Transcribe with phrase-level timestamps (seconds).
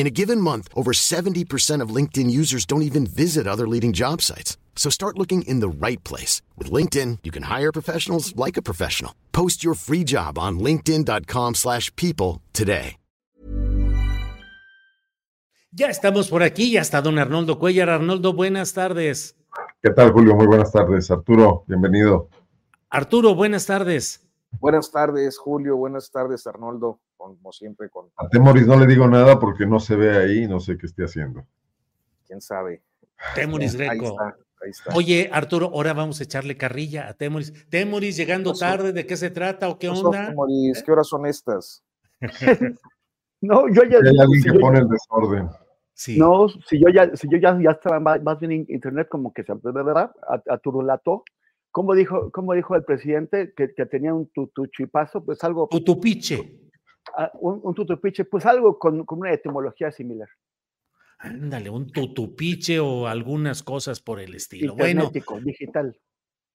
[0.00, 4.22] In a given month, over 70% of LinkedIn users don't even visit other leading job
[4.22, 4.56] sites.
[4.74, 6.40] So start looking in the right place.
[6.56, 9.12] With LinkedIn, you can hire professionals like a professional.
[9.32, 12.96] Post your free job on linkedin.com slash people today.
[15.72, 17.90] Ya estamos por aquí, ya está don Arnoldo Cuellar.
[17.90, 19.36] Arnoldo, buenas tardes.
[19.82, 20.34] ¿Qué tal, Julio?
[20.34, 21.10] Muy buenas tardes.
[21.10, 22.30] Arturo, bienvenido.
[22.88, 24.26] Arturo, buenas tardes.
[24.60, 25.76] Buenas tardes, Julio.
[25.76, 27.00] Buenas tardes, Arnoldo.
[27.20, 28.06] Como siempre, con.
[28.16, 31.04] A Temoris no le digo nada porque no se ve ahí, no sé qué esté
[31.04, 31.44] haciendo.
[32.26, 32.82] Quién sabe.
[33.34, 34.16] Temoris Greco.
[34.62, 37.68] Ahí está, Oye, Arturo, ahora vamos a echarle carrilla a Temoris.
[37.68, 40.28] Temoris, llegando tarde, ¿de qué se trata o qué onda?
[40.28, 41.84] Temoris, ¿qué horas son estas?
[43.42, 43.98] no, yo ya.
[43.98, 45.50] Hay alguien que pone el desorden.
[45.92, 46.18] Sí.
[46.18, 49.44] No, si yo ya, si yo ya, ya estaba más bien en internet, como que
[49.44, 49.52] se
[50.46, 51.24] aturulató.
[51.70, 55.22] ¿Cómo dijo, cómo dijo el presidente que, que tenía un tutuchipazo?
[55.22, 55.68] Pues algo.
[55.70, 56.69] Tutupiche.
[57.34, 60.28] Un, un, tutupiche, pues algo con, con, una etimología similar.
[61.18, 64.72] Ándale, un tutupiche o algunas cosas por el estilo.
[64.72, 66.00] Internetico, bueno, digital.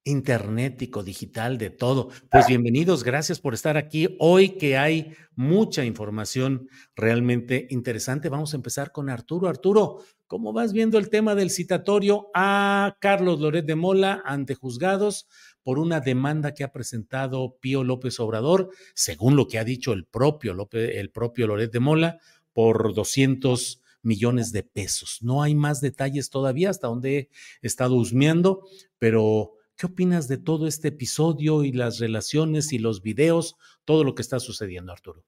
[0.08, 2.10] Internetico, digital, de todo.
[2.30, 4.16] Pues bienvenidos, gracias por estar aquí.
[4.20, 9.48] Hoy que hay mucha información realmente interesante, vamos a empezar con Arturo.
[9.48, 15.28] Arturo, ¿cómo vas viendo el tema del citatorio a Carlos Loret de Mola ante juzgados
[15.66, 20.06] por una demanda que ha presentado Pío López Obrador, según lo que ha dicho el
[20.06, 22.20] propio, López, el propio Loret de Mola,
[22.54, 25.18] por 200 millones de pesos.
[25.24, 27.30] No hay más detalles todavía hasta donde he
[27.68, 28.62] estado husmeando,
[29.00, 34.14] pero ¿qué opinas de todo este episodio y las relaciones y los videos, todo lo
[34.14, 35.24] que está sucediendo, Arturo?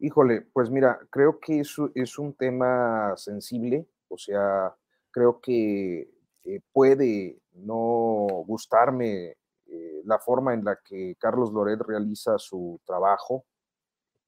[0.00, 4.74] Híjole, pues mira, creo que es, es un tema sensible, o sea,
[5.10, 6.08] creo que
[6.44, 9.36] eh, puede no gustarme
[9.70, 13.44] eh, la forma en la que Carlos Loret realiza su trabajo,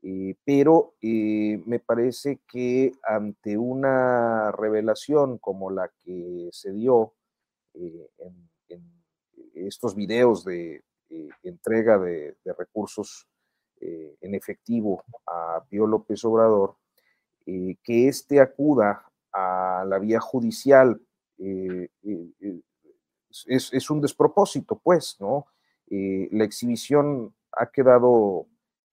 [0.03, 7.15] eh, pero eh, me parece que ante una revelación como la que se dio
[7.75, 8.51] en,
[9.55, 10.83] estos videos de
[11.43, 13.27] entrega de, de recursos
[13.81, 16.77] en efectivo a Pío López Obrador,
[17.45, 21.01] que éste acuda a la vía judicial
[23.47, 25.47] es, es, un despropósito, pues, ¿no?
[25.89, 28.47] la exhibición ha quedado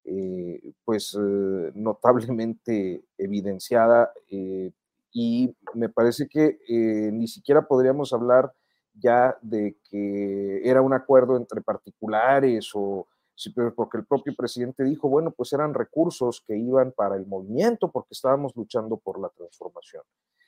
[0.10, 4.72] eh, pues eh, notablemente evidenciada eh,
[5.12, 6.60] y me parece que
[7.12, 8.54] ni siquiera podríamos hablar
[8.94, 13.06] ya de que era un acuerdo entre particulares o
[13.76, 18.14] porque el propio presidente dijo, bueno, pues eran recursos que iban para el movimiento porque
[18.14, 20.04] estábamos luchando por la transformación.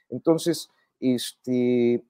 [0.10, 2.04] Entonces, este,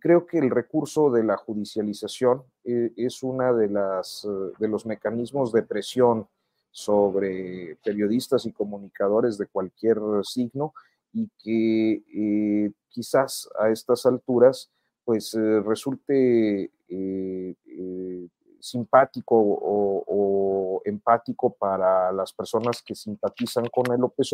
[0.00, 4.26] creo que el recurso de la judicialización es uno de, las,
[4.58, 6.28] de los mecanismos de presión
[6.76, 10.74] sobre periodistas y comunicadores de cualquier signo
[11.10, 14.70] y que eh, quizás a estas alturas
[15.02, 17.54] pues eh, resulte eh,
[18.60, 24.28] simpático o, empático para las personas que simpatizan con el López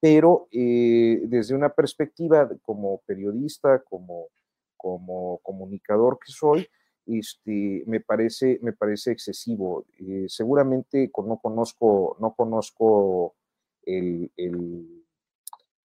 [0.00, 4.28] pero desde una perspectiva como periodista, como,
[4.76, 6.68] como comunicador que soy,
[7.06, 9.84] este, me, parece, me parece excesivo.
[9.98, 13.34] Eh, seguramente no conozco, no conozco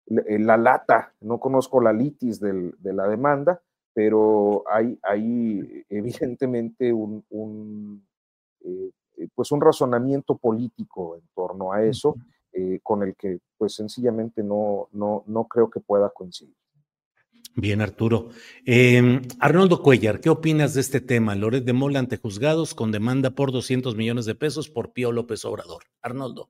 [0.07, 3.61] la lata, no conozco la litis de la demanda,
[3.93, 8.07] pero hay, hay evidentemente un, un
[8.61, 8.91] eh,
[9.33, 12.15] pues un razonamiento político en torno a eso,
[12.57, 16.55] eh, con el que pues sencillamente no, no, no creo que pueda coincidir.
[17.55, 18.29] Bien, Arturo.
[18.65, 21.35] Eh, Arnoldo Cuellar, ¿qué opinas de este tema?
[21.35, 25.45] Loret de Mola ante juzgados con demanda por 200 millones de pesos por Pío López
[25.45, 25.83] Obrador.
[26.01, 26.49] Arnoldo.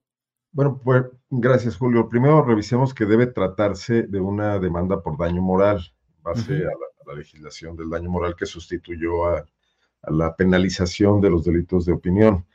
[0.54, 2.08] Bueno, pues gracias, Julio.
[2.08, 5.82] Primero revisemos que debe tratarse de una demanda por daño moral,
[6.24, 6.72] base a,
[7.06, 9.46] la, legislación del daño moral que sustituyó a,
[10.04, 12.46] la penalización de los delitos de opinión.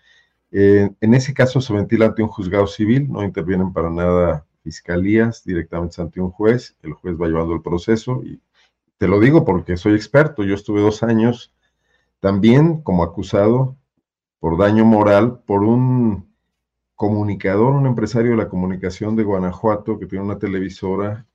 [0.53, 5.45] Eh, en ese caso se ventila ante un juzgado civil, no intervienen para nada fiscalías,
[5.45, 8.41] directamente ante un juez, el juez va llevando el proceso y
[8.99, 11.55] te lo digo porque soy experto, yo estuve dos años
[12.21, 13.77] también como acusado
[14.41, 16.31] por daño moral por un
[16.95, 21.27] comunicador, un empresario de la comunicación de Guanajuato que tiene una televisora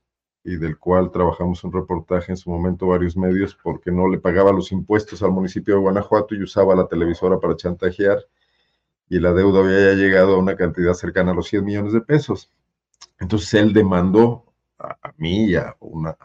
[0.44, 4.52] y del cual trabajamos un reportaje en su momento varios medios porque no le pagaba
[4.54, 8.20] los impuestos al municipio de Guanajuato y usaba la televisora para chantajear
[9.10, 12.52] y la deuda había llegado a una cantidad cercana a los 100 millones de pesos.
[13.20, 14.46] Entonces él demandó
[14.80, 16.16] a, mí y a una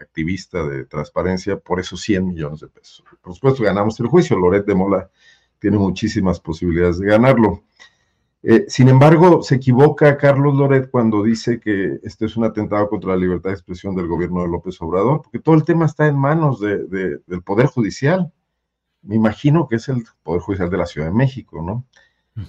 [0.00, 3.02] activista de transparencia por esos 100 millones de pesos.
[3.20, 4.38] Por supuesto, ganamos el juicio.
[4.38, 5.10] Loret de Mola
[5.58, 7.62] tiene muchísimas posibilidades de ganarlo.
[8.42, 13.10] Eh, sin embargo, se equivoca Carlos Loret cuando dice que esto es un atentado contra
[13.10, 16.16] la libertad de expresión del gobierno de López Obrador, porque todo el tema está en
[16.16, 18.32] manos del Poder Judicial.
[19.02, 21.86] Me imagino que es el Poder Judicial de la Ciudad de México, ¿no?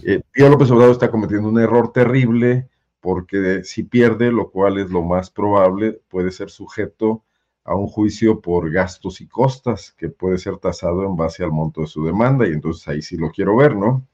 [0.03, 2.69] Eh, Pío López Obrador está cometiendo un error terrible
[2.99, 7.23] porque si pierde, lo cual es lo más probable, puede ser sujeto
[7.63, 11.81] a un juicio por gastos y costas que puede ser tasado en base al monto
[11.81, 14.07] de su demanda y entonces ahí sí lo quiero ver, ¿no?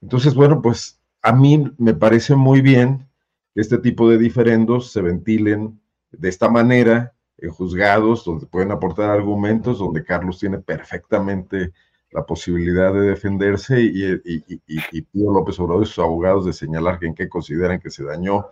[0.00, 3.08] Entonces, bueno, pues a mí me parece muy bien
[3.54, 5.80] que este tipo de diferendos se ventilen
[6.12, 11.72] de esta manera en juzgados donde pueden aportar argumentos, donde Carlos tiene perfectamente
[12.14, 14.20] la posibilidad de defenderse y,
[14.66, 18.04] y, Pío López Obrador y sus abogados de señalar que en qué consideran que se
[18.04, 18.46] dañó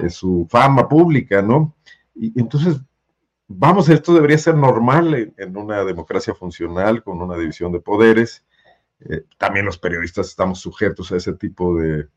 [0.00, 1.74] eh, su fama pública, ¿no?
[2.14, 2.80] Y entonces,
[3.48, 8.44] vamos, esto debería ser normal en una democracia funcional con una división de poderes
[9.08, 12.08] eh, también los periodistas estamos sujetos a ese tipo de,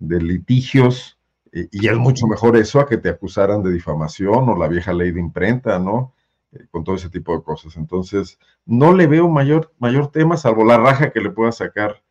[0.00, 1.18] litigios
[1.50, 5.10] y es mucho mejor eso a que te acusaran de difamación o la vieja ley
[5.10, 6.14] de imprenta, ¿no?
[6.52, 7.76] Eh, con todo ese tipo de cosas.
[7.76, 12.02] Entonces, no le veo mayor, mayor tema, salvo la raja que le pueda sacar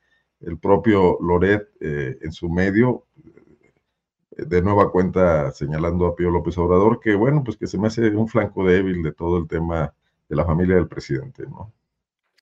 [0.42, 3.06] el propio Loret eh, en su medio,
[4.38, 8.10] de nueva cuenta señalando a Pío López Obrador, que bueno, pues que se me hace
[8.10, 9.92] un flanco débil de todo el tema
[10.30, 11.74] de la familia del presidente, ¿no?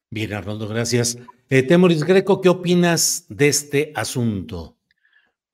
[0.09, 1.17] Bien, Arnoldo, gracias.
[1.49, 4.75] Eh, Temoris Greco, ¿qué opinas de este asunto?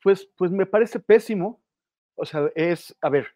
[0.04, 1.62] Pues, pues me parece pésimo.
[2.16, 3.28] O sea, es, a ver,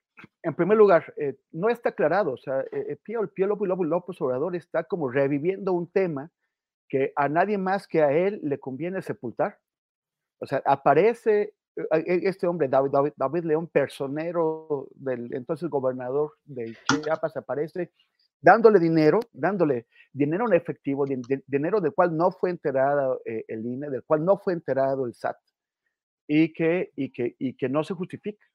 [0.43, 2.33] en primer lugar, eh, no está aclarado.
[2.33, 6.31] O sea, eh, eh Pío, Pío López, López Obrador está como reviviendo un tema
[6.87, 9.59] que a nadie más que a él le conviene sepultar.
[10.39, 11.53] O sea, aparece
[12.05, 17.91] este hombre, David, David, David León, personero del entonces gobernador de Chiapas, aparece
[18.41, 21.05] dándole dinero, dándole dinero en efectivo,
[21.47, 25.13] dinero del cual no fue enterado eh, el INE, del cual no fue enterado el
[25.13, 25.37] SAT,
[26.27, 28.45] y que, y que, y que no se justifica.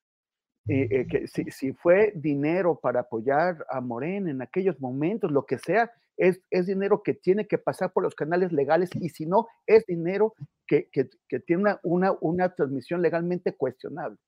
[0.73, 5.59] Eh, que si, si, fue dinero para apoyar a Morena en aquellos momentos, lo que
[5.59, 9.49] sea, es, es, dinero que tiene que pasar por los canales legales y si no,
[9.67, 10.35] es dinero
[10.67, 14.19] que, que, que tiene una, una, una, transmisión legalmente cuestionable.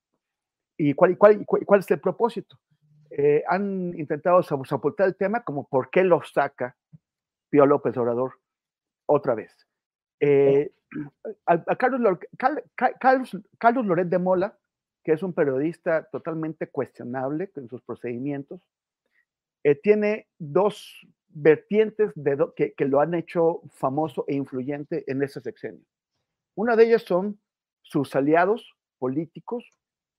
[0.76, 2.58] ¿Y cuál, cuál, cuál es el propósito?
[3.10, 6.74] Eh, han intentado sepultar el tema como por qué lo saca
[7.50, 8.32] Pío López Obrador
[9.06, 9.54] otra vez.
[10.18, 10.72] Eh,
[11.46, 12.18] a, Carlos,
[12.98, 14.58] Carlos, Carlos Loret de Mola,
[15.02, 18.60] que es un periodista totalmente cuestionable en sus procedimientos,
[19.64, 22.12] eh, tiene dos vertientes
[22.56, 25.84] que, que, lo han hecho famoso e influyente en ese sexenio.
[26.54, 27.40] Una de ellas son
[27.80, 29.64] sus aliados políticos,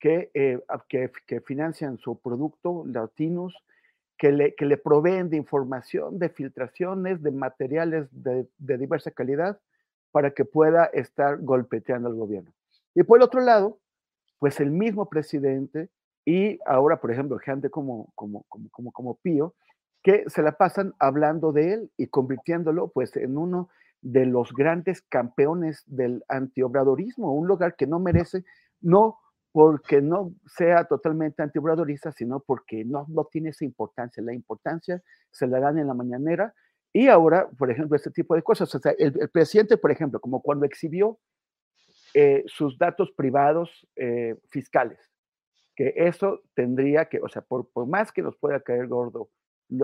[0.05, 3.55] eh, que, que, financian su producto, latinos,
[4.17, 9.62] que le, que le proveen de información, de filtraciones, de materiales de, de, diversa calidad
[10.12, 12.51] para que pueda estar golpeteando al gobierno.
[12.93, 13.79] Y por el otro lado,
[14.43, 15.89] pues el mismo presidente
[16.25, 19.55] y ahora, por ejemplo, gente como, como, como, como, como Pío,
[20.03, 23.69] que se la pasan hablando de él y convirtiéndolo pues en uno
[24.01, 28.43] de los grandes campeones del antiobradorismo, un lugar que no merece,
[28.81, 29.17] no
[29.53, 34.21] porque no sea totalmente antibradorista, sino porque no, no tiene esa importancia.
[34.21, 36.53] La importancia se la dan en la mañanera
[36.91, 38.75] y ahora, por ejemplo, este tipo de cosas.
[38.75, 41.17] O sea, el, presidente, por ejemplo, como cuando exhibió
[42.13, 45.00] eh, sus datos privados eh, fiscales,
[45.75, 49.29] que eso tendría que, o sea, por, por más que nos pueda caer gordo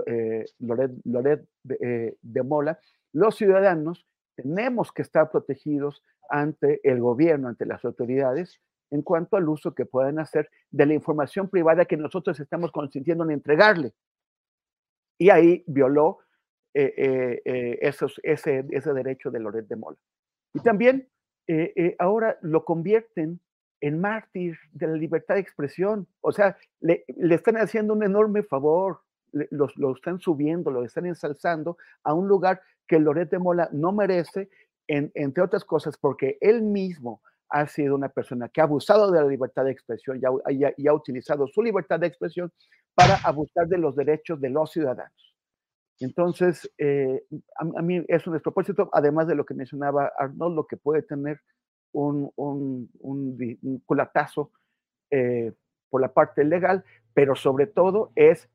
[0.05, 2.79] eh, Loret, Loret de, de Mola,
[3.11, 4.05] los ciudadanos
[4.35, 9.85] tenemos que estar protegidos ante el gobierno, ante las autoridades, en cuanto al uso que
[9.85, 13.93] pueden hacer de la información privada que nosotros estamos consintiendo en entregarle.
[15.17, 16.19] Y ahí violó
[16.73, 19.97] eh, eh, eh, ese, ese derecho de Loret de Mola.
[20.53, 21.09] Y también
[21.99, 23.39] ahora lo convierten
[23.81, 26.07] en mártir de la libertad de expresión.
[26.21, 29.01] O sea, le, están haciendo un enorme favor,
[29.31, 34.49] lo, están subiendo, lo están ensalzando a un lugar que Loret Mola no merece,
[34.87, 39.27] entre otras cosas, porque él mismo ha sido una persona que ha abusado de la
[39.27, 42.51] libertad de expresión y ha, utilizado su libertad de expresión
[42.95, 45.28] para abusar de los derechos de los ciudadanos.
[45.99, 47.23] Entonces, eh,
[47.57, 51.41] a, mí es un despropósito, además de lo que mencionaba Arnold, lo que puede tener
[51.91, 54.51] un, un, culatazo
[55.11, 55.51] eh,
[55.89, 58.49] por la parte legal, pero sobre todo es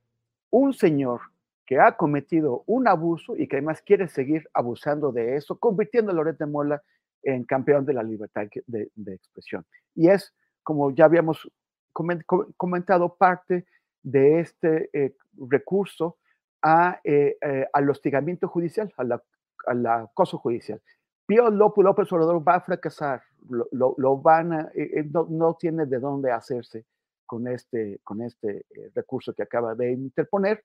[0.51, 1.21] un señor
[1.67, 6.15] que ha cometido un abuso y que además quiere seguir abusando de eso, convirtiendo a
[6.15, 6.83] Loret de Mola
[7.23, 9.67] en campeón de la libertad de, expresión.
[9.95, 11.51] Y es, como ya habíamos
[11.93, 13.67] comentado, parte
[14.03, 15.17] de este eh,
[15.49, 16.19] recurso
[16.65, 17.37] a, eh,
[17.73, 20.81] al hostigamiento judicial, al acoso judicial.
[21.27, 25.99] Pío López, López Obrador va a fracasar, lo, van a, eh, eh, no, tiene de
[25.99, 26.85] dónde hacerse
[27.25, 30.65] con este, con este eh, recurso que acaba de interponer,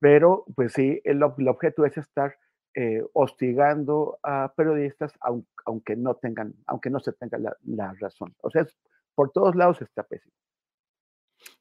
[0.00, 2.36] pero pues sí, el, objeto es estar
[3.12, 5.12] hostigando a periodistas
[5.64, 8.34] aunque, no tengan, aunque no se tenga la, la razón.
[8.42, 8.66] O sea,
[9.14, 10.34] por todos lados está pésimo.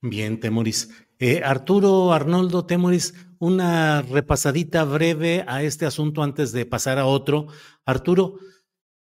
[0.02, 0.90] Bien, Temoris.
[1.20, 7.48] Eh, Arturo, Arnoldo, Temoris, una repasadita breve a este asunto antes de pasar a otro.
[7.86, 8.40] Arturo,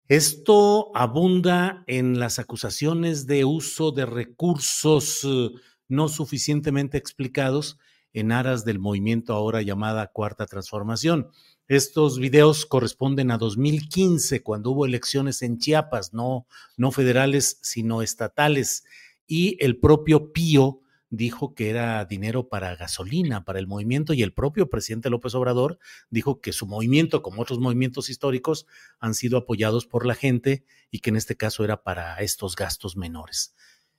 [0.08, 5.50] esto abunda en las acusaciones de uso de recursos eh,
[5.88, 7.78] no suficientemente explicados
[8.12, 11.30] en aras del movimiento ahora llamada Cuarta Transformación.
[11.68, 16.46] Estos videos corresponden a 2015, cuando hubo elecciones en Chiapas, no,
[16.76, 18.84] no federales, sino estatales
[19.30, 24.32] y el propio Pío dijo que era dinero para gasolina, para el movimiento, y el
[24.32, 25.78] propio presidente López Obrador
[26.10, 28.66] dijo que su movimiento, como otros movimientos históricos,
[28.98, 32.96] han sido apoyados por la gente y que en este caso era para estos gastos
[32.96, 33.54] menores.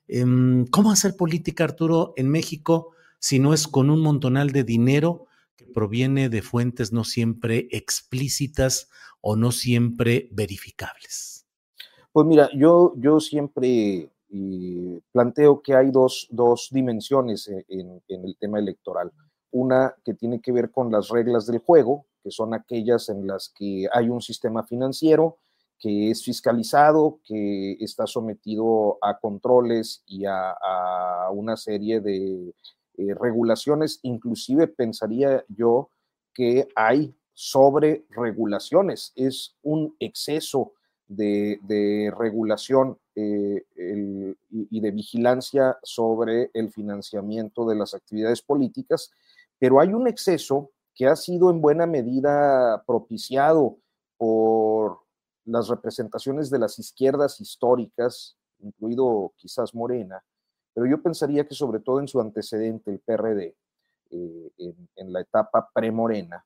[0.09, 5.27] Em, ¿Cómo hacer política, Arturo, en México si no es con un montonal de dinero
[5.55, 8.89] que proviene de fuentes no siempre explícitas
[9.21, 11.45] o no siempre verificables?
[12.11, 16.29] Pues mira, yo, yo siempre y planteo que hay dos,
[16.71, 19.11] dimensiones e, en, el tema electoral.
[19.51, 23.49] Una que tiene que ver con las reglas del juego, que son aquellas en las
[23.49, 25.37] que hay un sistema financiero
[25.77, 30.55] que es fiscalizado, que está sometido a controles y a,
[31.33, 32.53] una serie de
[32.97, 33.99] eh, regulaciones.
[34.03, 35.89] Inclusive pensaría yo
[36.33, 40.73] que hay sobre regulaciones, es un exceso
[41.15, 43.65] de, regulación eh,
[44.49, 49.11] y de vigilancia sobre el financiamiento de las actividades políticas,
[49.59, 53.77] pero hay un exceso que ha sido en buena medida propiciado
[54.17, 54.99] por
[55.45, 60.23] las representaciones de las izquierdas históricas, incluido quizás Morena,
[60.73, 63.55] pero yo pensaría que sobre todo en su antecedente, el PRD,
[64.11, 66.45] eh, en, en, la etapa pre-Morena,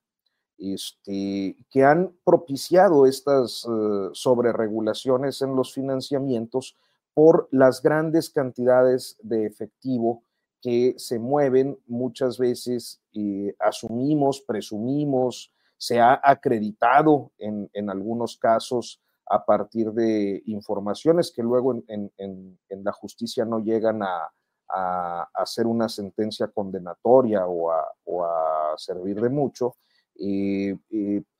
[0.58, 6.78] este, que han propiciado estas uh, sobreregulaciones en los financiamientos
[7.14, 10.24] por las grandes cantidades de efectivo
[10.62, 19.02] que se mueven muchas veces, y asumimos, presumimos, se ha acreditado en, en, algunos casos
[19.28, 24.32] a partir de informaciones que luego en, en, en la justicia no llegan a,
[24.70, 29.85] a, hacer una sentencia condenatoria o a, o a servir de mucho, eh, eh,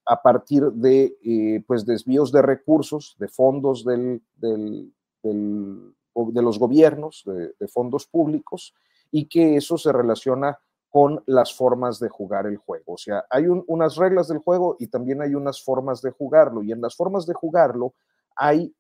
[0.06, 7.24] a partir de eh, pues desvíos de recursos, de fondos del, del, de los gobiernos,
[7.26, 8.76] de, fondos públicos,
[9.12, 12.94] y que eso se relaciona con las formas de jugar el juego.
[12.94, 16.72] O sea, hay unas reglas del juego y también hay unas formas de jugarlo, y
[16.72, 17.94] en las formas de jugarlo
[18.36, 18.74] hay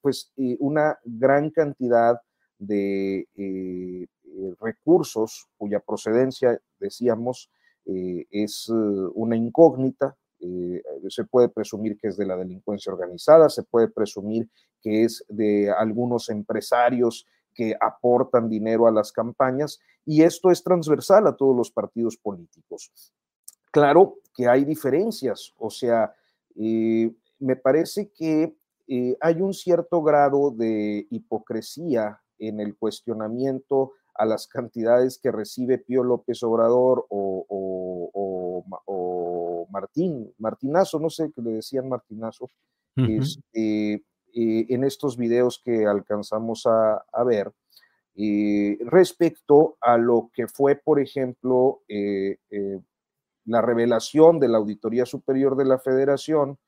[0.00, 2.20] pues una gran cantidad
[2.58, 3.28] de
[4.60, 7.50] recursos cuya procedencia, decíamos,
[7.92, 8.72] eh, es eh,
[9.14, 10.16] una incógnita.
[10.38, 14.48] Eh, se puede presumir que es de la delincuencia organizada, se puede presumir
[14.80, 21.26] que es de algunos empresarios que aportan dinero a las campañas y esto es transversal
[21.26, 22.90] a todos los partidos políticos.
[23.70, 26.14] Claro que hay diferencias, o sea,
[26.54, 28.54] me parece que
[29.20, 36.04] hay un cierto grado de hipocresía en el cuestionamiento a las cantidades que recibe Pío
[36.04, 38.66] López Obrador o,
[39.70, 42.50] Martín, Martinazo, no sé qué le decían Martinazo,
[42.96, 44.02] este, eh,
[44.68, 47.50] en estos videos que alcanzamos a, ver,
[48.14, 52.36] eh, respecto a lo que fue, por ejemplo, eh,
[53.46, 56.58] la revelación de la Auditoría Superior de la Federación,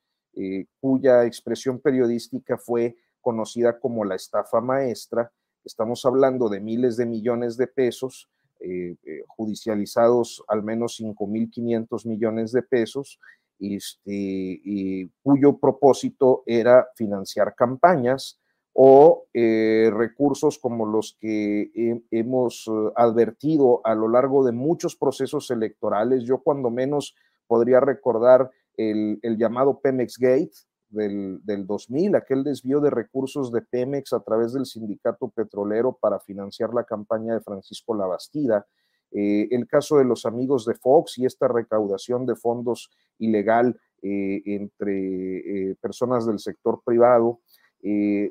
[0.79, 5.31] cuya expresión periodística fue conocida como la estafa maestra.
[5.65, 8.29] Estamos hablando de miles de millones de pesos,
[8.59, 13.19] eh, eh, judicializados al menos 5.500 millones de pesos,
[13.59, 18.39] este, cuyo propósito era financiar campañas
[18.73, 21.71] o eh, recursos como los que
[22.11, 26.23] hemos advertido a lo largo de muchos procesos electorales.
[26.23, 27.15] Yo cuando menos
[27.47, 30.53] podría recordar el, llamado Pemex Gate
[30.93, 36.19] del, del, 2000, aquel desvío de recursos de Pemex a través del sindicato petrolero para
[36.19, 38.65] financiar la campaña de Francisco Labastida,
[39.13, 44.41] eh, el caso de los amigos de Fox y esta recaudación de fondos ilegal eh,
[44.45, 47.39] entre eh, personas del sector privado,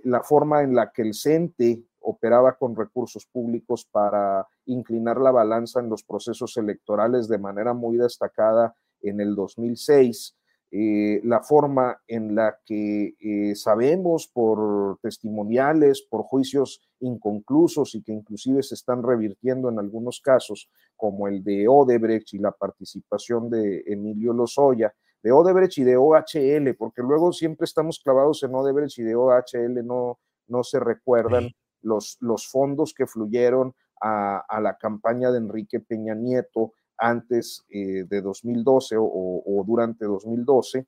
[0.04, 5.80] la forma en la que el CENTE operaba con recursos públicos para inclinar la balanza
[5.80, 10.34] en los procesos electorales de manera muy destacada en el 2006,
[10.74, 18.12] eh, la forma en la que eh, sabemos por testimoniales, por juicios inconclusos y que
[18.12, 23.84] inclusive se están revirtiendo en algunos casos, como el de Odebrecht y la participación de
[23.86, 29.02] Emilio Lozoya, de Odebrecht y de OHL, porque luego siempre estamos clavados en Odebrecht y
[29.02, 31.50] de OHL no, no se recuerdan
[31.82, 38.04] los, los fondos que fluyeron a, a la campaña de Enrique Peña Nieto, antes eh,
[38.08, 40.86] de 2012 o, durante 2012.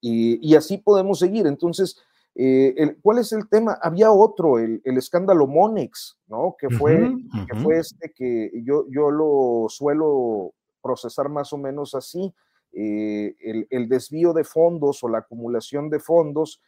[0.00, 1.46] Y, así podemos seguir.
[1.46, 1.96] Entonces,
[2.34, 3.78] eh, ¿cuál es el tema?
[3.80, 6.56] Había otro, el, escándalo Monex, ¿no?
[6.58, 7.14] Que fue,
[7.48, 10.52] que fue este que yo, yo lo suelo
[10.82, 12.34] procesar más o menos así.
[12.72, 13.34] Eh,
[13.70, 16.60] el, desvío de fondos o la acumulación de fondos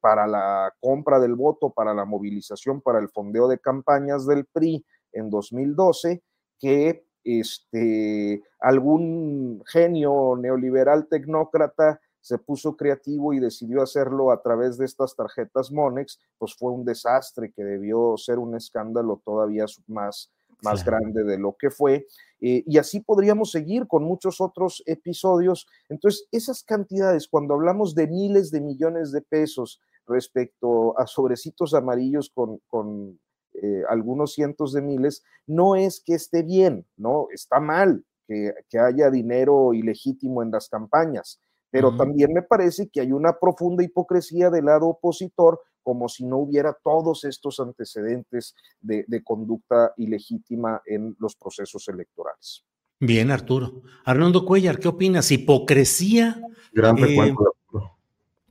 [0.00, 4.84] para la compra del voto, para la movilización, para el fondeo de campañas del PRI
[5.12, 6.22] en 2012,
[6.58, 14.86] que este, algún genio neoliberal tecnócrata se puso creativo y decidió hacerlo a través de
[14.86, 20.84] estas tarjetas Monex, pues fue un desastre que debió ser un escándalo todavía más, más
[20.86, 22.06] grande de lo que fue.
[22.40, 25.66] Eh, y así podríamos seguir con muchos otros episodios.
[25.90, 32.30] Entonces, esas cantidades, cuando hablamos de miles de millones de pesos respecto a sobrecitos amarillos
[32.34, 33.20] con, con
[33.62, 39.10] eh, algunos cientos de miles, no es que esté bien, no, está mal que, haya
[39.10, 41.40] dinero ilegítimo en las campañas,
[41.70, 46.38] pero también me parece que hay una profunda hipocresía del lado opositor, como si no
[46.38, 52.64] hubiera todos estos antecedentes de, conducta ilegítima en los procesos electorales.
[53.00, 53.82] Bien, Arturo.
[54.04, 55.30] Arnoldo Cuellar, ¿qué opinas?
[55.30, 56.40] ¿Hipocresía?
[56.72, 57.34] Gran eh,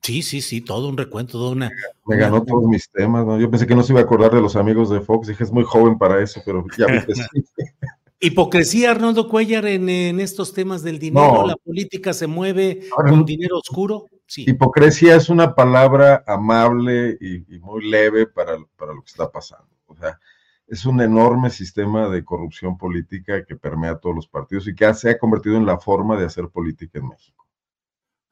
[0.04, 1.72] Sí, sí, sí, todo un recuento, toda una.
[2.06, 3.40] Me ganó todos mis temas, ¿no?
[3.40, 5.52] Yo pensé que no se iba a acordar de los amigos de Fox, dije, es
[5.52, 7.00] muy joven para eso, pero ya vi
[8.20, 9.90] Hipocresía, Arnoldo Cuellar, en,
[10.20, 14.06] estos temas del dinero, la política se mueve con dinero oscuro.
[14.28, 14.46] Sí.
[14.48, 19.68] Hipocresía es una palabra amable y, muy leve para, para, lo que está pasando.
[19.88, 20.20] O sea,
[20.68, 25.10] es un enorme sistema de corrupción política que permea todos los partidos y que se
[25.10, 27.46] ha convertido en la forma de hacer política en México.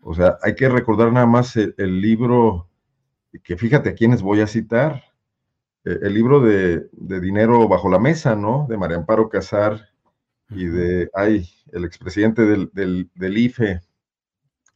[0.02, 2.68] O sea, hay que recordar nada más el, libro,
[3.44, 5.04] que fíjate a quiénes voy a citar,
[5.86, 8.66] eh, el libro de, Dinero bajo la mesa, ¿no?
[8.68, 9.90] De María Amparo Casar
[10.50, 13.82] y de, ay, el expresidente del, del, IFE,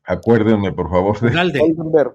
[0.03, 1.19] acuérdenme por favor.
[1.19, 1.59] De, Ugalde.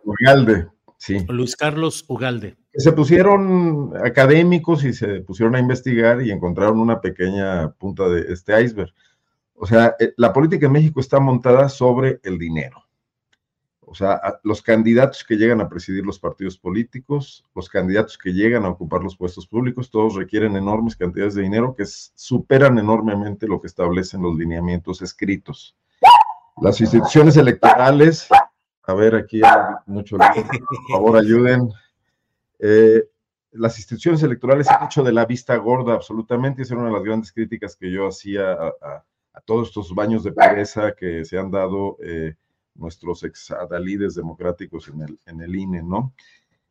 [0.05, 1.27] Ugalde, sí.
[1.29, 2.57] Luis Carlos Ugalde.
[2.75, 8.63] Se pusieron académicos y se pusieron a investigar y encontraron una pequeña punta de este
[8.63, 8.93] iceberg.
[9.55, 12.90] O sea, eh, la política en México está montada sobre el dinero.
[13.91, 18.65] O sea, los candidatos que llegan a presidir los partidos políticos, los candidatos que llegan
[18.65, 23.61] a ocupar los puestos públicos, todos requieren enormes cantidades de dinero que superan enormemente lo
[23.61, 25.77] que establecen los lineamientos escritos.
[26.63, 28.29] Las instituciones electorales,
[28.85, 31.69] a ver, aquí hay mucho, por favor, ayuden.
[32.61, 33.03] Eh,
[33.51, 37.05] las instituciones electorales han hecho de la vista gorda absolutamente, esa era una de las
[37.05, 39.05] grandes críticas que yo hacía a,
[39.45, 41.97] todos estos baños de pereza que se han dado.
[42.05, 42.37] Eh,
[42.81, 46.15] nuestros exadalides democráticos en el, en el INE, ¿no?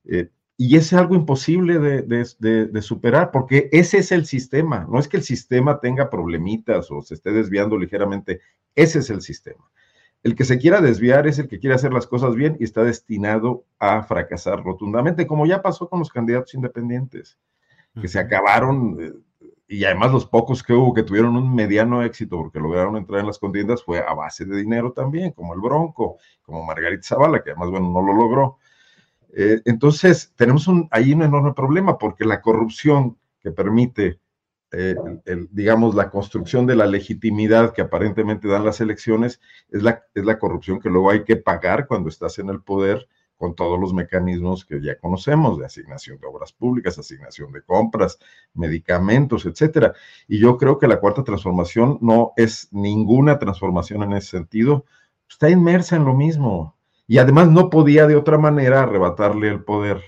[0.06, 0.30] Eh,
[0.62, 4.86] y es algo imposible de, superar, porque ese es el sistema.
[4.91, 8.41] No es que el sistema tenga problemitas o se esté desviando ligeramente,
[8.76, 9.72] ese es el sistema.
[10.22, 12.84] El que se quiera desviar es el que quiere hacer las cosas bien y está
[12.84, 17.39] destinado a fracasar rotundamente, como ya pasó con los candidatos independientes,
[18.02, 19.13] que se acabaron eh,
[19.71, 23.27] y además los pocos que hubo que tuvieron un mediano éxito porque lograron entrar en
[23.27, 27.51] las contiendas fue a base de dinero también, como el Bronco, como Margarita Zavala, que
[27.51, 28.58] además, bueno, no lo logró.
[29.32, 34.19] Eh, entonces, tenemos un, ahí un enorme problema porque la corrupción que permite,
[34.71, 34.95] eh,
[35.51, 40.39] digamos, la construcción de la legitimidad que aparentemente dan las elecciones es la, es la
[40.39, 43.08] corrupción que luego hay que pagar cuando estás en el poder
[43.39, 48.19] con todos los mecanismos que ya conocemos de asignación de obras públicas, asignación de compras,
[48.54, 49.93] medicamentos, etcétera.
[50.28, 54.86] Y yo creo que la cuarta transformación no es ninguna transformación en ese sentido,
[55.30, 56.75] está inmersa en lo mismo.
[57.08, 60.02] Y además no podía de otra manera arrebatarle el poder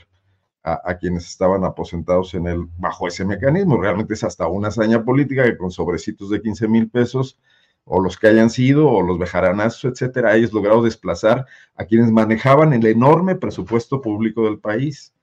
[0.64, 3.82] a, quienes estaban aposentados en el, bajo ese mecanismo.
[3.82, 7.40] Realmente es hasta una hazaña política que con sobrecitos de 15 mil pesos
[7.94, 12.72] o los que hayan sido, o los bejaranazos, etcétera, hayas logrado desplazar a quienes manejaban
[12.72, 15.14] el enorme presupuesto público del país,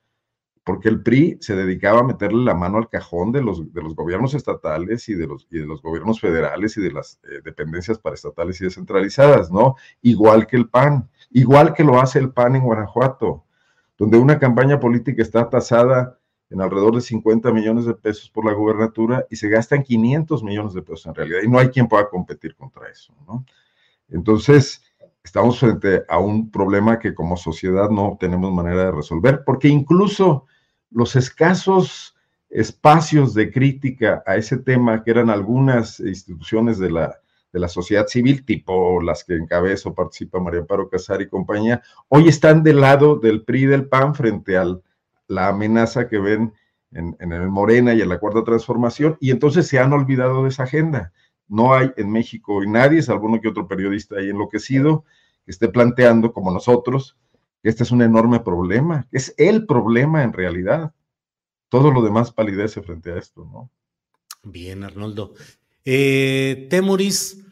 [0.64, 3.96] porque el PRI se dedicaba a meterle la mano al cajón de los, de los
[3.96, 7.98] gobiernos estatales y de los, y de los gobiernos federales y de las eh, dependencias
[7.98, 9.76] paraestatales y descentralizadas, ¿no?
[10.02, 13.46] Igual que el PAN, igual que lo hace el PAN en Guanajuato,
[13.96, 16.17] donde una campaña política está tasada
[16.50, 20.74] en alrededor de 50 millones de pesos por la gubernatura y se gastan 500 millones
[20.74, 23.44] de pesos en realidad y no hay quien pueda competir contra eso, ¿no?
[24.08, 24.82] Entonces,
[25.22, 30.46] estamos frente a un problema que como sociedad no tenemos manera de resolver, porque incluso
[30.90, 32.14] los escasos
[32.48, 37.20] espacios de crítica a ese tema que eran algunas instituciones de la,
[37.52, 41.82] de la sociedad civil, tipo las que encabeza o participa María Amparo Casar y compañía,
[42.08, 44.82] hoy están del lado del PRI y del PAN frente al
[45.28, 46.52] la amenaza que ven
[46.92, 50.64] en, el Morena y en la Cuarta Transformación, y entonces se han olvidado de esa
[50.64, 51.12] agenda.
[51.46, 55.04] No hay en México nadie, salvo uno que otro periodista ahí enloquecido,
[55.44, 57.16] que esté planteando, como nosotros,
[57.62, 60.94] que este es un enorme problema, que es el problema en realidad.
[61.68, 63.70] Todo lo demás palidece frente a esto, ¿no?
[64.42, 65.34] Bien, Arnoldo.
[65.84, 67.44] Eh, Temuris,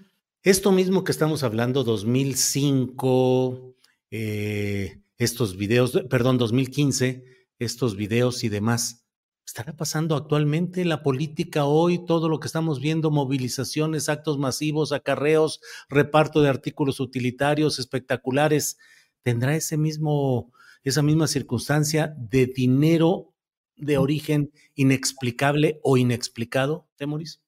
[0.42, 3.74] esto mismo que estamos hablando, 2005,
[4.10, 9.06] eh, estos videos, perdón, 2015, estos videos y demás.
[9.46, 12.04] ¿Estará pasando actualmente la política hoy?
[12.04, 18.76] Todo lo que estamos viendo, movilizaciones, actos masivos, acarreos, reparto de artículos utilitarios espectaculares,
[19.22, 23.32] ¿tendrá ese mismo, esa misma circunstancia de dinero
[23.76, 27.40] de origen inexplicable o inexplicado, Temoris?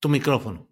[0.00, 0.67] Tu micrófono.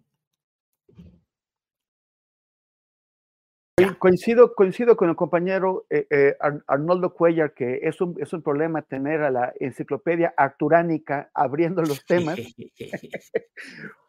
[3.99, 6.35] Coincido, coincido con el compañero eh, eh,
[6.65, 12.03] Arnoldo Cuellar que es un, es un problema tener a la enciclopedia arturánica abriendo los
[12.03, 12.39] temas,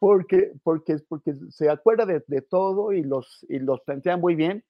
[0.00, 4.64] porque, porque, porque se acuerda de, de, todo y los, y los plantea muy bien.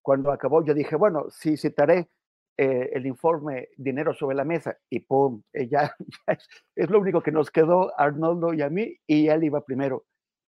[0.00, 2.08] Cuando acabó, yo dije, bueno, sí citaré
[2.56, 5.42] eh, el informe Dinero sobre la Mesa y ¡pum!
[5.68, 5.96] ya,
[6.28, 10.04] es, es, lo único que nos quedó Arnoldo y a mí y él iba primero.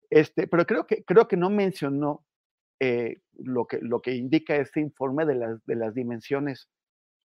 [0.10, 2.26] Este, pero creo que, creo que no mencionó
[2.84, 6.68] eh, lo, que, lo que indica este informe de las, de las dimensiones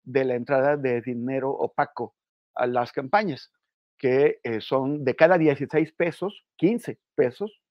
[0.03, 2.15] de la entrada de dinero opaco
[2.55, 3.51] a las campañas,
[3.97, 7.61] que eh, son de cada 16 pesos, 15 pesos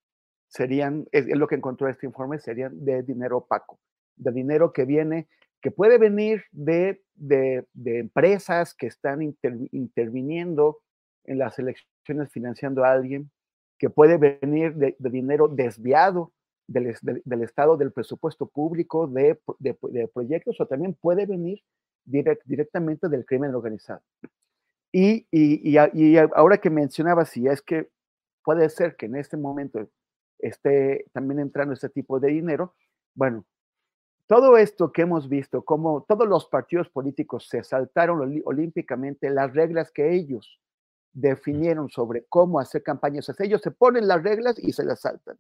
[0.46, 3.80] serían, es, lo que encontró este informe, serían de dinero opaco,
[4.14, 5.26] de dinero que viene,
[5.62, 7.66] que puede venir de, de,
[7.98, 10.80] empresas que están interviniendo
[11.24, 13.30] en las elecciones financiando a alguien,
[13.78, 16.34] que puede venir de dinero desviado
[16.70, 19.38] del, Estado, del presupuesto público, de,
[20.14, 21.62] proyectos, o también puede venir
[22.04, 24.02] directamente del crimen organizado.
[24.92, 27.90] Y, y, ahora que mencionaba, si es que
[28.44, 29.88] puede ser que en este momento
[30.38, 32.74] esté también entrando este tipo de dinero,
[33.14, 33.44] bueno,
[34.26, 39.90] todo esto que hemos visto, como todos los partidos políticos se saltaron olímpicamente las reglas
[39.90, 40.60] que ellos
[41.12, 45.36] definieron sobre cómo hacer campañas, o ellos se ponen las reglas y se las saltan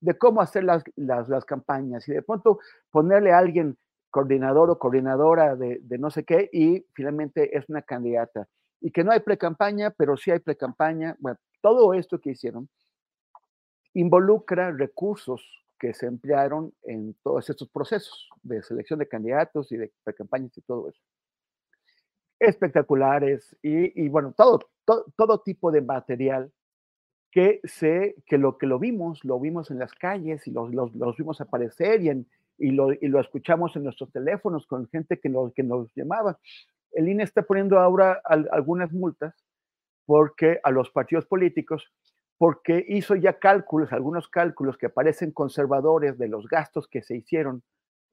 [0.00, 3.76] de cómo hacer las, las, campañas y de pronto ponerle a alguien
[4.10, 8.48] coordinador o coordinadora de, de, no sé qué y finalmente es una candidata.
[8.80, 11.16] Y que no hay pre-campaña, pero sí hay pre-campaña.
[11.18, 12.68] Bueno, todo esto que hicieron
[13.94, 15.42] involucra recursos
[15.78, 20.60] que se emplearon en todos estos procesos de selección de candidatos y de pre-campañas y
[20.62, 21.00] todo eso.
[22.38, 26.52] Espectaculares y, y bueno, todo, todo, todo tipo de material
[27.30, 31.16] que sé que lo que lo vimos, lo vimos en las calles y los, los,
[31.16, 35.28] vimos aparecer y, en, y, lo, y, lo, escuchamos en nuestros teléfonos con gente que
[35.28, 36.38] nos, que nos llamaba.
[36.92, 39.34] El INE está poniendo ahora algunas multas
[40.06, 41.92] porque a los partidos políticos,
[42.38, 47.62] porque hizo ya cálculos, algunos cálculos que parecen conservadores de los gastos que se hicieron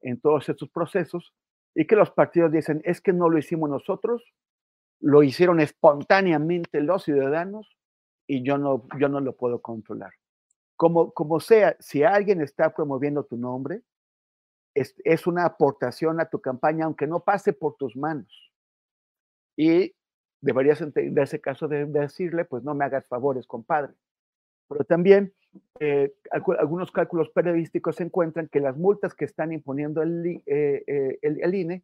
[0.02, 1.32] en todos estos procesos
[1.74, 4.22] y que los partidos dicen, es que no lo hicimos nosotros,
[5.00, 7.76] lo hicieron espontáneamente los ciudadanos
[8.26, 10.12] y yo no, yo no lo puedo controlar.
[10.76, 13.82] Como, como sea, si alguien está promoviendo tu nombre,
[14.74, 18.52] es, es una aportación a tu campaña, aunque no pase por tus manos.
[19.56, 19.94] Y
[20.40, 23.94] deberías, en ese caso, de decirle, pues no me hagas favores, compadre.
[24.68, 25.32] Pero también
[25.80, 31.82] eh, algunos cálculos periodísticos encuentran que las multas que están imponiendo el, el, INE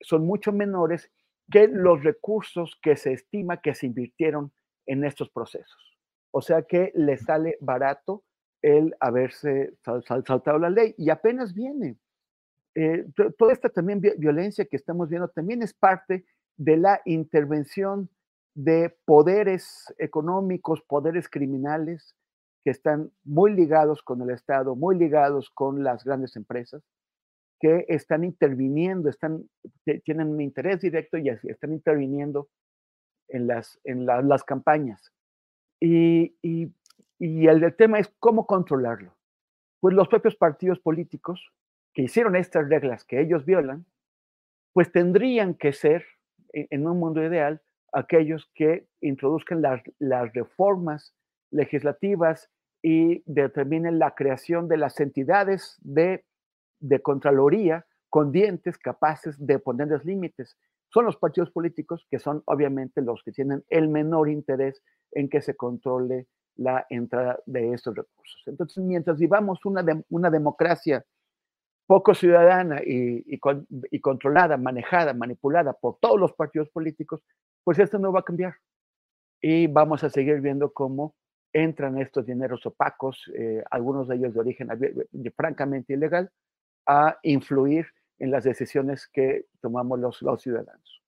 [0.00, 1.10] son mucho menores
[1.50, 4.52] que los recursos que se estima que se invirtieron
[4.86, 5.98] en estos procesos.
[6.30, 8.24] O sea que le sale barato
[8.62, 11.96] el haberse saltado la ley y apenas viene.
[12.74, 13.06] Eh,
[13.38, 18.10] toda esta también violencia que estamos viendo también es parte de la intervención
[18.54, 22.16] de poderes económicos, poderes criminales
[22.64, 26.82] que están muy ligados con el Estado, muy ligados con las grandes empresas,
[27.60, 29.48] que están interviniendo, están,
[30.04, 32.48] tienen un interés directo y están interviniendo
[33.28, 35.12] en las, en las campañas.
[35.80, 36.72] Y, y,
[37.18, 39.14] el tema es cómo controlarlo.
[39.80, 41.52] Pues los propios partidos políticos
[41.94, 43.86] que hicieron estas reglas que ellos violan,
[44.72, 46.04] pues tendrían que ser,
[46.52, 47.62] e, en un mundo ideal,
[47.92, 51.14] aquellos que introduzcan las, reformas
[51.50, 52.50] legislativas
[52.82, 56.24] y determinen la creación de las entidades de,
[56.80, 60.58] de Contraloría con dientes capaces de ponerles límites.
[60.88, 65.40] Son los partidos políticos que son obviamente los que tienen el menor interés en que
[65.40, 68.42] se controle la entrada de estos recursos.
[68.46, 71.04] Entonces, mientras vivamos una, una democracia
[71.86, 73.38] poco ciudadana y,
[74.00, 77.22] controlada, manejada, manipulada por todos los partidos políticos,
[77.64, 78.54] pues esto no va a cambiar.
[79.40, 81.14] Y vamos a seguir viendo cómo
[81.52, 84.68] entran estos dineros opacos, eh, algunos de ellos de origen
[85.36, 86.30] francamente ilegal,
[86.86, 87.86] a influir
[88.18, 91.02] en las decisiones que tomamos los, los ciudadanos.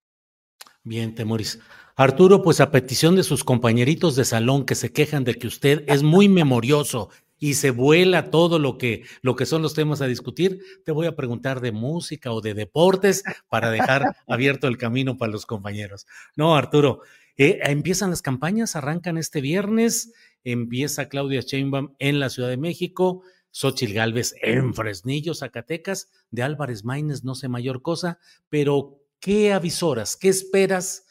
[0.85, 1.61] Bien, Temoris.
[1.97, 5.85] Arturo, pues a petición de sus compañeritos de salón que se quejan de que usted
[5.87, 10.07] es muy memorioso y se vuela todo lo que, lo que son los temas a
[10.07, 15.17] discutir, te voy a preguntar de música o de deportes para dejar abierto el camino
[15.17, 16.07] para los compañeros.
[16.37, 17.01] No, Arturo,
[17.37, 23.23] eh, empiezan las campañas, arrancan este viernes, empieza Claudia Sheinbaum en la Ciudad de México,
[23.51, 30.17] Xochil Gálvez en Fresnillo, Zacatecas, de Álvarez Maínez, no sé mayor cosa, pero ¿qué avisoras,
[30.17, 31.07] qué esperas,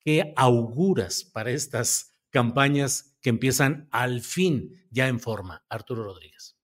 [0.00, 5.64] qué auguras para estas campañas que empiezan al fin ya en forma.
[5.68, 6.56] Arturo Rodríguez.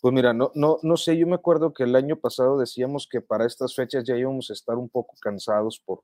[0.00, 3.20] Pues mira, no, no, no sé, yo me acuerdo que el año pasado decíamos que
[3.20, 6.02] para estas fechas ya íbamos a estar un poco cansados por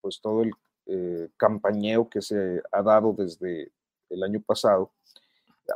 [0.00, 0.52] pues todo el
[0.86, 3.72] eh, campañeo que se ha dado desde
[4.10, 4.92] el año pasado.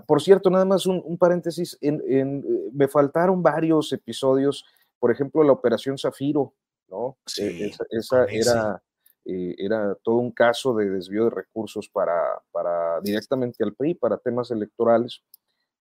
[0.07, 4.65] Por cierto, nada más un, paréntesis, en, eh, me faltaron varios episodios,
[4.99, 6.53] por ejemplo, la Operación Zafiro,
[6.89, 7.17] ¿no?
[7.39, 8.83] E, esa, era,
[9.25, 14.19] eh, era todo un caso de desvío de recursos para, para directamente al PRI, para
[14.19, 15.23] temas electorales.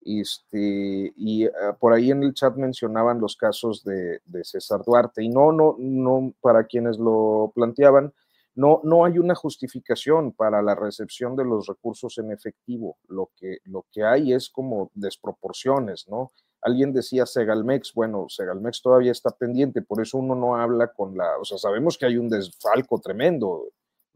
[0.02, 5.24] Este, y ah, por ahí en el chat mencionaban los casos de, de, César Duarte.
[5.24, 8.14] Y no, no, no, para quienes lo planteaban,
[8.56, 12.98] no, no hay una justificación para la recepción de los recursos en efectivo.
[13.08, 16.32] Lo que, lo que hay es como desproporciones, ¿no?
[16.62, 21.38] Alguien decía Segalmex, bueno, Segalmex todavía está pendiente, por eso uno no habla con la,
[21.40, 23.66] o sea, sabemos que hay un desfalco tremendo,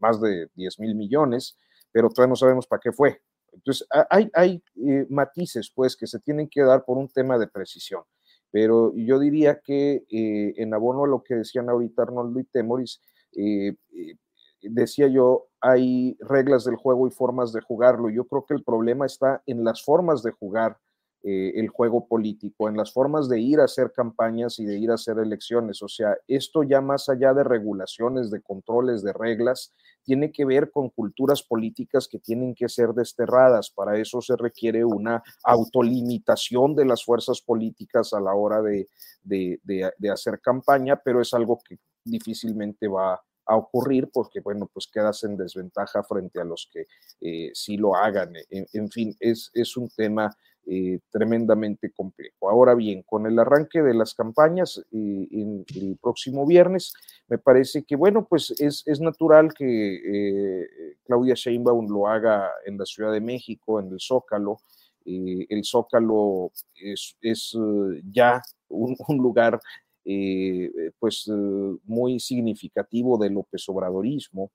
[0.00, 1.56] más de 10 mil millones,
[1.92, 3.22] pero todavía no sabemos para qué fue.
[3.52, 7.46] Entonces, hay, hay eh, matices, pues, que se tienen que dar por un tema de
[7.46, 8.02] precisión.
[8.50, 13.00] Pero yo diría que eh, en abono a lo que decían ahorita Arnoldo y Temoris,
[13.36, 13.76] eh,
[14.62, 18.10] decía yo, hay reglas del juego y formas de jugarlo.
[18.10, 20.78] Yo creo que el problema está en las formas de jugar
[21.22, 24.90] eh, el juego político, en las formas de ir a hacer campañas y de ir
[24.90, 25.82] a hacer elecciones.
[25.82, 30.70] O sea, esto ya más allá de regulaciones, de controles, de reglas, tiene que ver
[30.70, 33.70] con culturas políticas que tienen que ser desterradas.
[33.70, 38.88] Para eso se requiere una autolimitación de las fuerzas políticas a la hora de,
[40.10, 43.20] hacer campaña, pero es algo que difícilmente va a
[43.56, 46.86] ocurrir porque, bueno, pues quedas en desventaja frente a los que
[47.20, 48.32] eh, sí lo hagan.
[48.50, 50.36] En, fin, es, es un tema
[50.66, 52.48] eh, tremendamente complejo.
[52.48, 56.94] Ahora bien, con el arranque de las campañas eh, en el próximo viernes,
[57.28, 63.12] me parece que, bueno, pues es, natural que Claudia Sheinbaum lo haga en la Ciudad
[63.12, 64.58] de México, en el Zócalo.
[65.04, 67.56] el Zócalo es,
[68.12, 69.60] ya un, lugar
[70.98, 71.30] pues
[71.84, 74.50] muy significativo del López Obradorismo.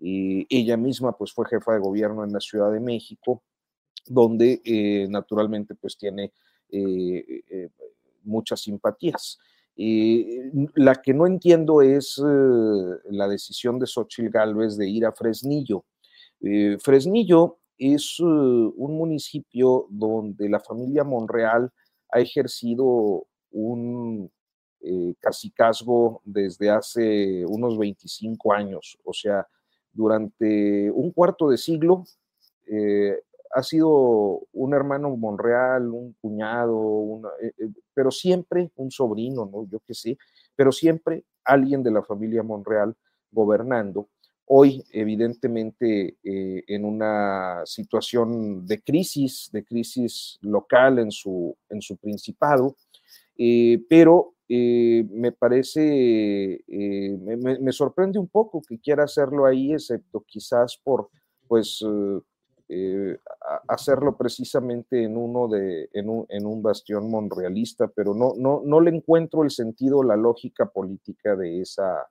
[0.00, 3.42] ella misma pues fue jefa de gobierno en la Ciudad de México
[4.06, 6.32] donde eh, naturalmente pues tiene
[6.70, 7.68] eh, eh,
[8.24, 9.38] muchas simpatías.
[9.76, 15.84] la que no entiendo es la decisión de Xochitl Gálvez de ir a Fresnillo.
[16.80, 21.72] Fresnillo es un municipio donde la familia Monreal
[22.10, 24.30] ha ejercido un
[25.18, 29.46] cacicazgo desde hace unos 25 años, o sea,
[29.92, 32.04] durante un cuarto de siglo
[33.54, 39.68] ha sido un hermano Monreal, un cuñado, eh, eh, pero siempre un sobrino, ¿no?
[39.70, 40.18] Yo qué sé,
[40.56, 42.96] pero siempre alguien de la familia Monreal
[43.30, 44.08] gobernando.
[44.46, 52.76] Hoy, evidentemente, en una situación de crisis, de crisis local en su, en su principado,
[53.88, 61.08] pero me parece, me, me, sorprende un poco que quiera hacerlo ahí, excepto quizás por,
[61.48, 61.82] pues,
[62.68, 63.18] eh,
[63.68, 68.80] hacerlo precisamente en uno de, en un, en un, bastión monrealista, pero no, no, no
[68.80, 72.08] le encuentro el sentido, la lógica política de esa,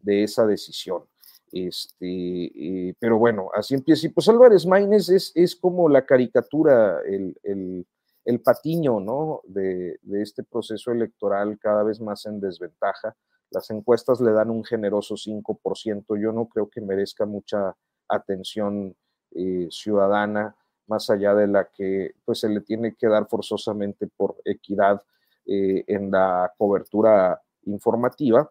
[0.00, 1.04] de esa decisión.
[1.52, 4.08] Este, eh, pero bueno, así empieza.
[4.08, 7.86] Y pues Álvarez Maínez es, es como la caricatura, el, el,
[8.24, 9.42] el patiño, ¿no?
[9.44, 13.16] De, este proceso electoral cada vez más en desventaja.
[13.50, 16.20] Las encuestas le dan un generoso 5%.
[16.20, 17.76] Yo no creo que merezca mucha
[18.08, 18.96] atención
[19.32, 20.56] eh, ciudadana,
[20.86, 25.02] más allá de la que pues, se le tiene que dar forzosamente por equidad
[25.46, 28.50] eh, en la cobertura informativa.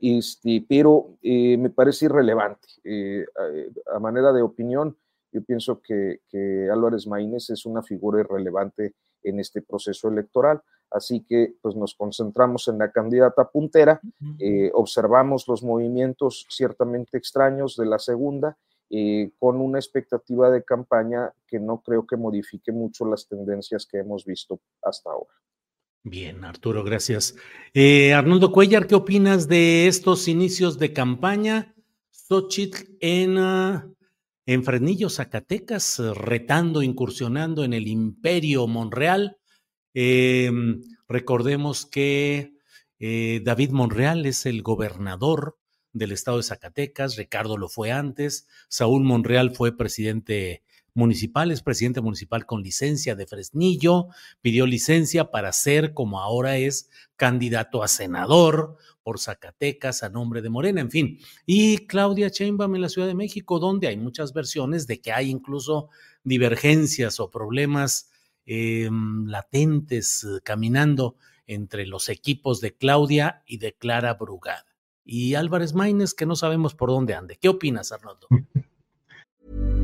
[0.00, 2.68] Este, pero eh, me parece irrelevante.
[3.92, 4.96] A, manera de opinión,
[5.34, 6.20] yo pienso que,
[6.72, 10.62] Álvarez Maínez es una figura irrelevante en este proceso electoral.
[10.90, 14.00] Así que pues nos concentramos en la candidata puntera,
[14.74, 18.56] observamos los movimientos ciertamente extraños de la segunda
[18.90, 23.98] eh, con una expectativa de campaña que no creo que modifique mucho las tendencias que
[23.98, 25.32] hemos visto hasta ahora.
[26.04, 27.34] Bien, Arturo, gracias.
[27.72, 31.74] Eh, Arnoldo Cuellar, ¿qué opinas de estos inicios de campaña?
[32.10, 33.88] Xochitl en, ah,
[34.46, 39.38] en Fresnillo, Zacatecas, retando, incursionando en el imperio Monreal.
[39.94, 42.52] Em, recordemos que
[42.98, 45.56] eh, David Monreal es el gobernador
[45.92, 52.00] del estado de Zacatecas, Ricardo lo fue antes, Saúl Monreal fue presidente municipal, es presidente
[52.00, 54.06] municipal con licencia de Fresnillo,
[54.40, 60.48] pidió licencia para ser, como ahora es, candidato a senador por Zacatecas a nombre de
[60.48, 61.18] Morena, en fin.
[61.44, 65.30] Y Claudia Sheinbaum en la Ciudad de México, donde hay muchas versiones de que hay
[65.30, 65.90] incluso
[66.22, 68.10] divergencias o problemas
[68.46, 75.74] em, latentes eh, caminando entre los equipos de Claudia y de Clara Brugada y Álvarez
[75.74, 77.36] Maínez, que no sabemos por dónde ande.
[77.36, 78.26] ¿Qué opinas, Arnoldo?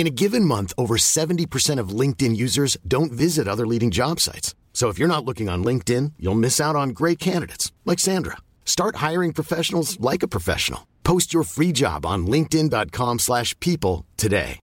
[0.00, 4.54] In a given month, over 70% of LinkedIn users don't visit other leading job sites.
[4.72, 8.38] So if you're not looking on LinkedIn, you'll miss out on great candidates like Sandra.
[8.64, 10.86] Start hiring professionals like a professional.
[11.04, 14.58] Post your free job on linkedin.com/people today.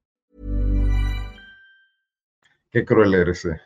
[2.74, 3.46] Qué cruel eres.
[3.46, 3.60] Eh.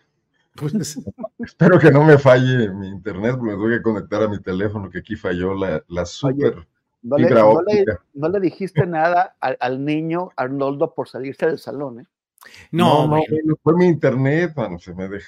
[0.57, 0.73] Pues,
[1.39, 4.89] espero que no me falle mi internet, porque me voy a conectar a mi teléfono
[4.89, 6.67] que aquí falló la, la super
[7.04, 7.30] No le,
[8.14, 12.06] no, le, dijiste nada al, niño Arnoldo por salirse del salón, ¿eh?
[12.72, 13.22] No, no,
[13.62, 15.28] fue mi internet, mano, se me deja.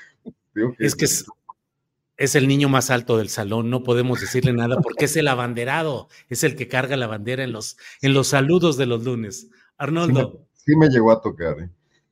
[0.80, 5.16] es que es, el niño más alto del salón, no podemos decirle nada porque es
[5.16, 9.04] el abanderado, es el que carga la bandera en los, en los saludos de los
[9.04, 9.50] lunes.
[9.78, 10.48] Arnoldo.
[10.54, 11.70] Sí me, llegó a tocar, ¿eh?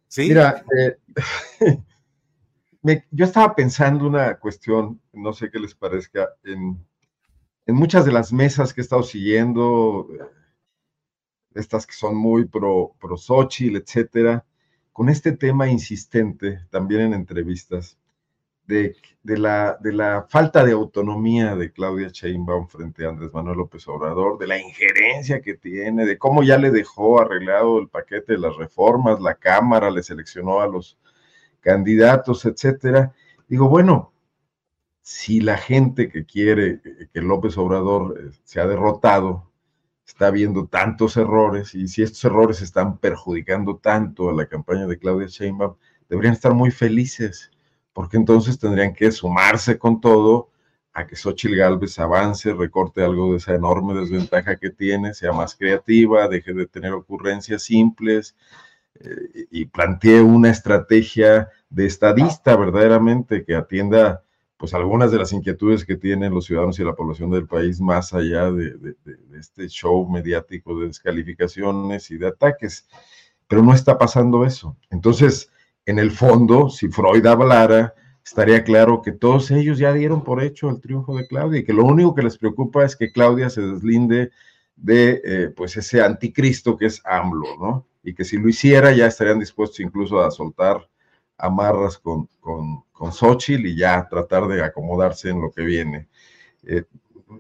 [0.08, 0.28] ¿Sí?
[0.28, 0.98] Mira, eh,
[3.12, 6.86] yo estaba pensando una cuestión, no sé qué les parezca, en
[7.72, 10.06] en muchas de las mesas que he estado siguiendo,
[11.56, 14.46] estas que son muy pro, pro etcétera,
[14.92, 17.98] con este tema insistente, también en entrevistas,
[18.68, 23.60] de, de, la, de la falta de autonomía de Claudia Sheinbaum frente a Andrés Manuel
[23.60, 28.34] López Obrador, de la injerencia que tiene, de cómo ya le dejó arreglado el paquete
[28.34, 30.98] de las reformas, la Cámara le seleccionó a los
[31.62, 33.14] candidatos, etcétera.
[33.48, 34.12] Digo, bueno,
[35.12, 36.80] si la gente que quiere
[37.14, 39.52] que López Obrador eh, sea derrotado
[40.06, 44.98] está viendo tantos errores y si estos errores están perjudicando tanto a la campaña de
[44.98, 45.76] Claudia Sheinbaum,
[46.08, 47.52] deberían estar muy felices,
[47.92, 50.50] porque entonces tendrían que sumarse con todo
[50.94, 55.56] a que Xochitl Galvez avance, recorte algo de esa enorme desventaja que tiene, sea más
[55.56, 58.36] creativa, deje de tener ocurrencias simples
[58.96, 64.24] eh, y plantee una estrategia de estadista verdaderamente que atienda
[64.62, 68.14] pues algunas de las inquietudes que tienen los ciudadanos y la población del país más
[68.14, 68.96] allá de,
[69.36, 72.88] este show mediático de descalificaciones y de ataques.
[73.48, 74.78] Pero no está pasando eso.
[74.92, 75.52] Entonces,
[75.88, 80.70] en el fondo, si Freud hablara, estaría claro que todos ellos ya dieron por hecho
[80.70, 83.62] el triunfo de Claudia y que lo único que les preocupa es que Claudia se
[83.62, 84.30] deslinde
[84.76, 87.88] de eh, pues ese anticristo que es AMLO, ¿no?
[88.04, 90.88] Y que si lo hiciera ya estarían dispuestos incluso a soltar
[91.36, 92.30] amarras con,
[93.02, 96.08] con Xochitl y ya tratar de acomodarse en lo que viene.
[96.62, 96.84] Eh,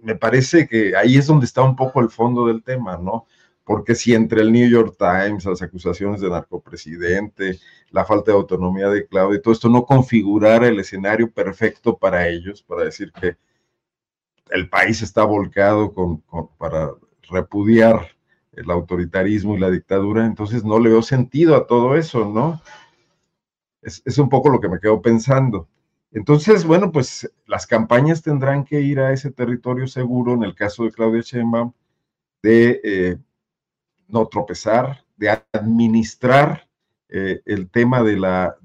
[0.02, 3.28] me parece que ahí es donde está un poco el fondo del tema, ¿no?
[3.64, 7.60] Porque si entre el New York Times, las acusaciones de narcopresidente,
[7.92, 12.28] la falta de autonomía de Claudia y todo esto no configurara el escenario perfecto para
[12.28, 13.38] ellos, para decir que
[14.50, 16.24] el país está volcado con,
[16.58, 16.90] para
[17.30, 18.08] repudiar
[18.54, 22.60] el autoritarismo y la dictadura, entonces no le veo sentido a todo eso, ¿no?
[23.82, 25.68] Es, un poco lo que me quedo pensando.
[26.12, 30.84] Entonces, bueno, pues las campañas tendrán que ir a ese territorio seguro, en el caso
[30.84, 31.72] de Claudia Sheinbaum,
[32.44, 33.18] de eh,
[34.08, 36.68] no tropezar, de administrar
[37.10, 38.58] eh, el tema de la,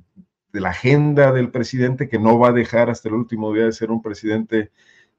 [0.52, 3.72] de la agenda del presidente, que no va a dejar hasta el último día de
[3.72, 4.70] ser un presidente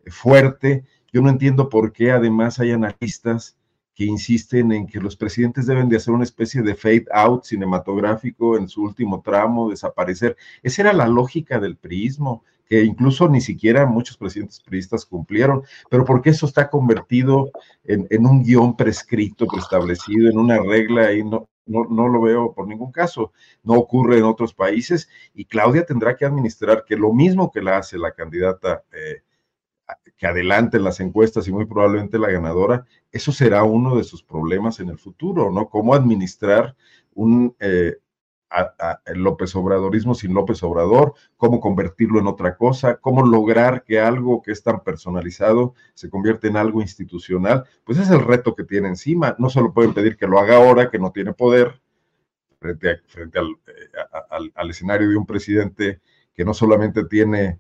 [0.08, 0.86] fuerte.
[1.12, 3.57] Yo no entiendo por qué además hay analistas
[3.98, 8.56] que insisten en que los presidentes deben de hacer una especie de fade out cinematográfico
[8.56, 10.38] en su último tramo, desaparecer.
[10.62, 16.06] Esa era la lógica del priismo, que incluso ni siquiera muchos presidentes priistas cumplieron, pero
[16.06, 17.50] porque eso está convertido
[17.86, 22.54] en, en un guion prescrito, preestablecido, en una regla y no, no, no, lo veo
[22.54, 23.32] por ningún caso.
[23.64, 27.78] No ocurre en otros países y Claudia tendrá que administrar que lo mismo que la
[27.78, 29.24] hace la candidata eh,
[30.18, 34.24] que adelante en las encuestas y muy probablemente la ganadora, eso será uno de sus
[34.24, 35.70] problemas en el futuro, ¿no?
[35.70, 36.76] Cómo administrar
[37.14, 37.98] un eh,
[39.14, 44.52] López Obradorismo sin López Obrador, cómo convertirlo en otra cosa, cómo lograr que algo que
[44.52, 49.36] es tan personalizado se convierta en algo institucional, pues es el reto que tiene encima.
[49.38, 51.82] No solo pueden pedir que lo haga ahora, que no tiene poder,
[52.60, 56.00] frente, frente al, eh, al escenario de un presidente
[56.34, 57.60] que no solamente tiene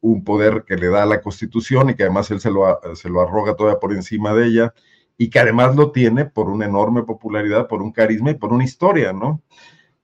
[0.00, 3.08] un poder que le da a la Constitución y que además él se lo, se
[3.08, 4.74] lo arroga todavía por encima de ella
[5.18, 8.64] y que además lo tiene por una enorme popularidad, por un carisma y por una
[8.64, 9.42] historia, ¿no?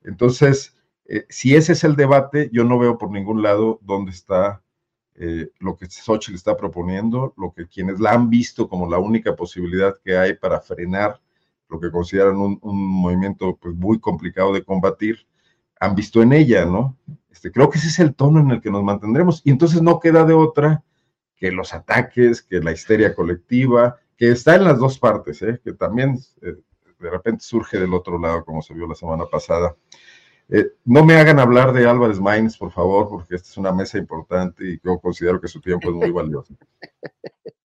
[0.04, 0.76] Entonces,
[1.06, 4.62] eh, si ese es el debate, yo no veo por ningún lado dónde está
[5.14, 9.34] eh, lo que Xochitl está proponiendo, lo que quienes la han visto como la única
[9.34, 11.20] posibilidad que hay para frenar
[11.68, 15.26] lo que consideran un, un movimiento pues, muy complicado de combatir,
[15.80, 16.96] han visto en ella, ¿no?
[17.30, 19.42] Este, creo que ese es el tono en el que nos mantendremos.
[19.44, 20.82] Y entonces no queda de otra
[21.36, 25.60] que los ataques, que la histeria colectiva, que está en las dos partes, ¿eh?
[25.62, 26.56] que también eh,
[26.98, 29.76] de repente surge del otro lado, como se vio la semana pasada.
[30.48, 33.98] Eh, no me hagan hablar de Álvarez Maínez, por favor, porque esta es una mesa
[33.98, 36.54] importante y yo considero que su tiempo es muy valioso.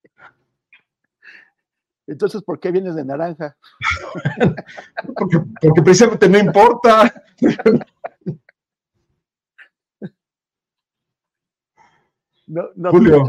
[2.08, 3.56] Entonces, ¿por qué vienes de naranja?
[5.18, 7.24] porque, porque precisamente no importa.
[12.52, 13.24] No, no Julio.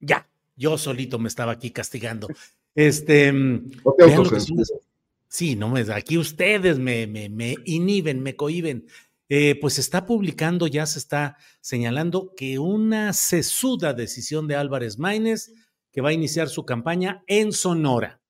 [0.00, 2.28] Ya, yo solito me estaba aquí castigando.
[2.74, 3.70] Este, mm,
[5.26, 8.86] sí, no me aquí ustedes me, me, me inhiben, me cohiben.
[9.30, 15.52] Eh, pues está publicando, ya se está señalando que una sesuda decisión de Álvarez Maínez
[15.92, 18.20] que va a iniciar su campaña en Sonora.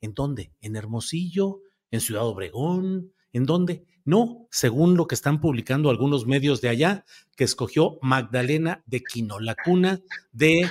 [0.00, 0.52] ¿En dónde?
[0.60, 1.60] ¿En Hermosillo?
[1.90, 3.12] ¿En Ciudad Obregón?
[3.32, 3.84] ¿En dónde?
[4.04, 7.04] No, según lo que están publicando algunos medios de allá,
[7.36, 10.00] que escogió Magdalena de Quino, la cuna
[10.32, 10.68] de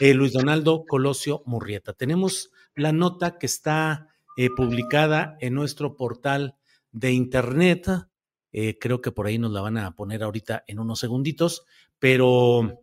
[0.00, 1.92] eh, Luis Donaldo Colosio Murrieta.
[1.92, 6.56] Tenemos la nota que está eh, publicada en nuestro portal
[6.90, 7.88] de internet.
[8.52, 11.64] Eh, creo que por ahí nos la van a poner ahorita en unos segunditos,
[11.98, 12.80] pero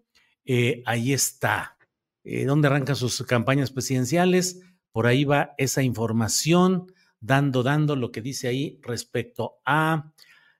[0.85, 1.77] ahí está.
[2.23, 4.61] ¿Dónde arrancan sus campañas presidenciales?
[4.91, 6.91] Por ahí va esa información
[7.21, 10.11] dando, dando lo que dice ahí respecto a,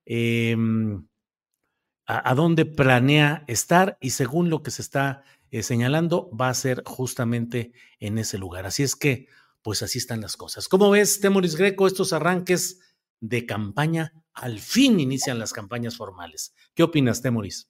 [0.06, 1.08] em,
[2.06, 6.84] a, dónde planea estar y según lo que se está eh, señalando, va a ser
[6.86, 8.66] justamente en ese lugar.
[8.66, 9.28] Así es que,
[9.62, 10.68] pues así están las cosas.
[10.68, 12.80] ¿Cómo ves, Temoris Greco, estos arranques
[13.20, 14.14] de campaña?
[14.34, 16.56] Al fin inician las campañas formales.
[16.74, 17.70] ¿Qué opinas, Temoris?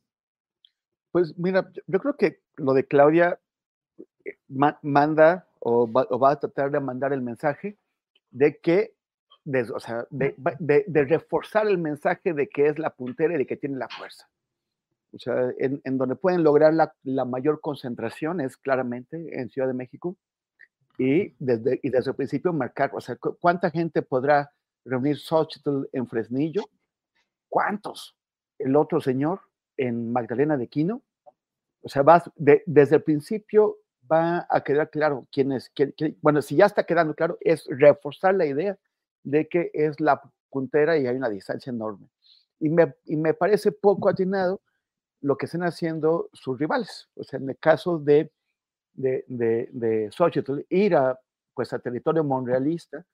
[1.12, 3.40] Pues mira, yo creo que lo de Claudia
[4.26, 4.38] eh,
[4.82, 7.78] manda o va, a tratar de mandar el mensaje
[8.32, 8.96] de que
[9.44, 10.36] de, o sea, de,
[11.06, 14.30] reforzar el mensaje de que es la puntera y de que tiene la fuerza.
[15.14, 20.16] O sea, en, donde pueden lograr la, mayor concentración es claramente en Ciudad de México
[20.98, 24.52] y desde, y desde el principio marcar, o sea, ¿cuánta gente podrá
[24.86, 26.64] reunir Xochitl en Fresnillo?
[27.50, 28.16] ¿Cuántos?
[28.58, 29.42] El otro señor
[29.76, 31.02] en Magdalena de Quino.
[31.82, 33.78] O sea, vas de, desde el principio
[34.12, 37.66] va a quedar claro quién es, quién, quién, bueno, si ya está quedando claro, es
[37.68, 38.78] reforzar la idea
[39.24, 42.08] de que es la puntera y hay una distancia enorme.
[42.60, 44.62] Y me, y me parece poco atinado
[45.22, 47.10] lo que están haciendo sus rivales.
[47.16, 48.32] O sea, en el caso de,
[48.94, 51.20] de, de, de Xochitl, ir a,
[51.54, 53.06] pues, a territorio monrealista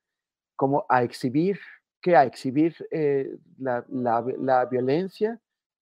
[0.55, 1.59] como a exhibir,
[2.01, 5.39] que a exhibir eh, la, la, la, violencia,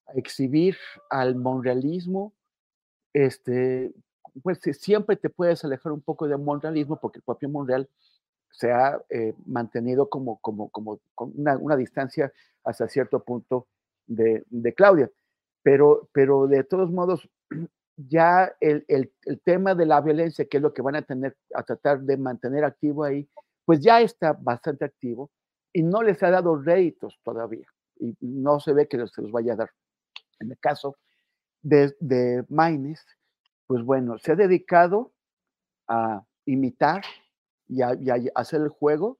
[0.07, 0.77] a exhibir
[1.09, 2.33] al monrealismo,
[3.13, 3.93] este,
[4.41, 7.89] pues siempre te puedes alejar un poco del monrealismo porque el propio Monreal
[8.51, 12.31] se ha eh, mantenido como, como, como, una, una, distancia
[12.63, 13.67] hasta cierto punto
[14.07, 15.09] de, Claudia.
[15.61, 17.29] Pero, pero de todos modos,
[17.97, 21.35] ya el, el, el, tema de la violencia, que es lo que van a tener,
[21.53, 23.27] a tratar de mantener activo ahí,
[23.65, 25.31] pues ya está bastante activo
[25.73, 27.67] y no les ha dado réditos todavía.
[27.97, 29.71] Y no se ve que se los vaya a dar.
[30.39, 30.97] En el caso
[31.61, 33.05] de, de Maines,
[33.67, 35.13] pues bueno, se ha dedicado
[35.87, 37.03] a imitar
[37.67, 39.17] y a, y a hacer el juego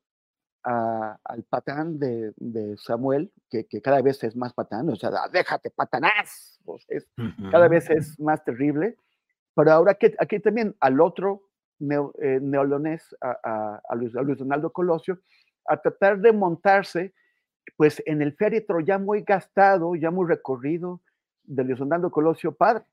[0.63, 5.11] a, al patán de, de Samuel, que, que, cada vez es más patán, o sea,
[5.31, 7.51] déjate patanás, o sea, es, uh -huh.
[7.51, 8.97] cada vez es más terrible,
[9.53, 11.43] pero ahora que, aquí también al otro
[11.79, 15.19] neo, eh, neolonés, a, a, a, Luis, a, Luis, Donaldo Colosio,
[15.67, 17.13] a tratar de montarse
[17.77, 21.01] pues en el féretro ya muy gastado, ya muy recorrido
[21.43, 22.85] de Luis Donaldo Colosio padre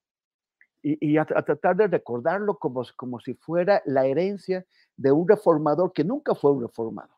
[0.83, 4.67] y, y a, a, tratar de recordarlo como, como si fuera la herencia
[4.97, 7.17] de un reformador que nunca fue un reformador,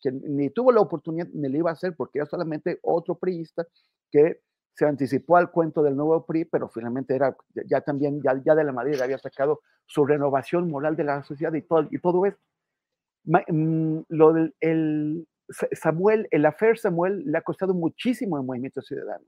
[0.00, 3.66] que ni tuvo la oportunidad ni le iba a hacer porque era solamente otro priista
[4.10, 4.40] que
[4.74, 7.36] se anticipó al cuento del nuevo PRI, pero finalmente era
[7.66, 11.52] ya también, ya, ya de la Madrid había sacado su renovación moral de la sociedad
[11.54, 12.40] y todo, y todo esto.
[13.24, 15.26] Mm, lo del el
[15.72, 19.24] Samuel, el afer Samuel le ha costado muchísimo al movimiento ciudadano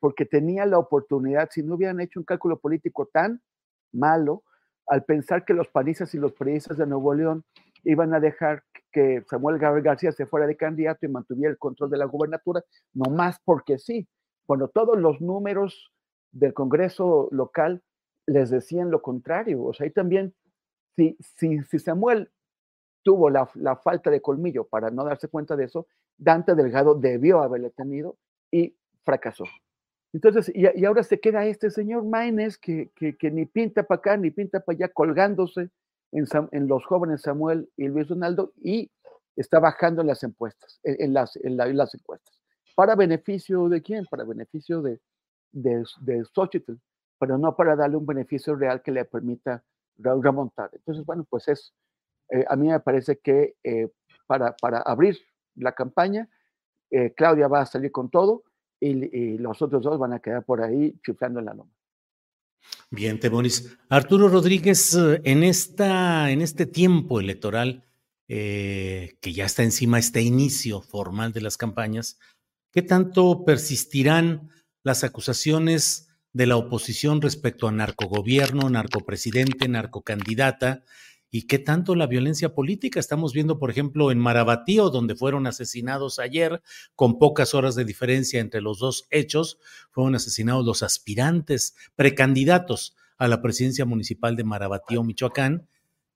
[0.00, 3.42] porque tenía la oportunidad, si no hubieran hecho un cálculo político tan
[3.92, 4.44] malo,
[4.86, 7.44] al pensar que los panistas y los periodistas de Nuevo León
[7.84, 11.98] iban a dejar que Samuel García se fuera de candidato y mantuviera el control de
[11.98, 12.62] la gubernatura,
[12.94, 14.08] no más porque sí.
[14.46, 15.92] Cuando todos los números
[16.32, 17.82] del Congreso local
[18.26, 19.62] les decían lo contrario.
[19.62, 20.34] O sea, ahí también,
[20.96, 22.30] si, si, si Samuel
[23.02, 25.86] tuvo la, la, falta de colmillo para no darse cuenta de eso,
[26.16, 28.16] Dante Delgado debió haberle tenido
[28.50, 29.44] y fracasó.
[30.12, 33.98] Entonces, y, y, ahora se queda este señor Maines que, que, que ni pinta para
[33.98, 35.70] acá ni pinta para allá, colgándose
[36.12, 38.90] en, en, los jóvenes Samuel y Luis Donaldo y
[39.36, 42.40] está bajando las encuestas, en, en las, en, la, en, las encuestas.
[42.74, 44.06] ¿Para beneficio de quién?
[44.06, 45.00] Para beneficio de,
[45.52, 46.74] de, de Xochitl,
[47.18, 49.62] pero no para darle un beneficio real que le permita
[49.98, 50.70] remontar.
[50.72, 51.74] Entonces, bueno, pues es,
[52.30, 53.88] eh, a mí me parece que eh,
[54.26, 55.18] para, para abrir
[55.56, 56.28] la campaña,
[56.90, 58.44] eh, Claudia va a salir con todo
[58.80, 61.70] y, los otros dos van a quedar por ahí chiflando en la loma.
[62.90, 63.78] Bien, Temoris.
[63.88, 67.84] Arturo Rodríguez, en, esta, en este tiempo electoral,
[68.28, 72.18] eh, que ya está encima este inicio formal de las campañas,
[72.72, 74.50] ¿qué tanto persistirán
[74.82, 80.84] las acusaciones de la oposición respecto a narcogobierno, narcopresidente, narcocandidata?
[81.30, 82.98] ¿Y qué tanto la violencia política?
[82.98, 86.62] Estamos viendo, por ejemplo, en Marabatío, donde fueron asesinados ayer,
[86.94, 89.58] con pocas horas de diferencia entre los dos hechos,
[89.90, 95.68] fueron asesinados los aspirantes, precandidatos a la presidencia municipal de Marabatío, Michoacán.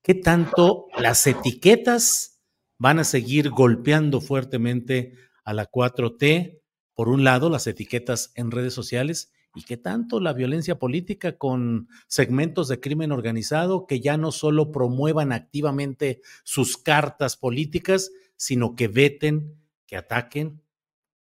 [0.03, 2.41] ¿Qué tanto las etiquetas
[2.79, 6.61] van a seguir golpeando fuertemente a la 4T?
[6.95, 11.89] Por un lado, las etiquetas en redes sociales y qué tanto la violencia política con
[12.07, 18.89] segmentos de crimen organizado que ya no solo promuevan activamente sus cartas políticas, sino que
[18.89, 20.63] veten, que ataquen,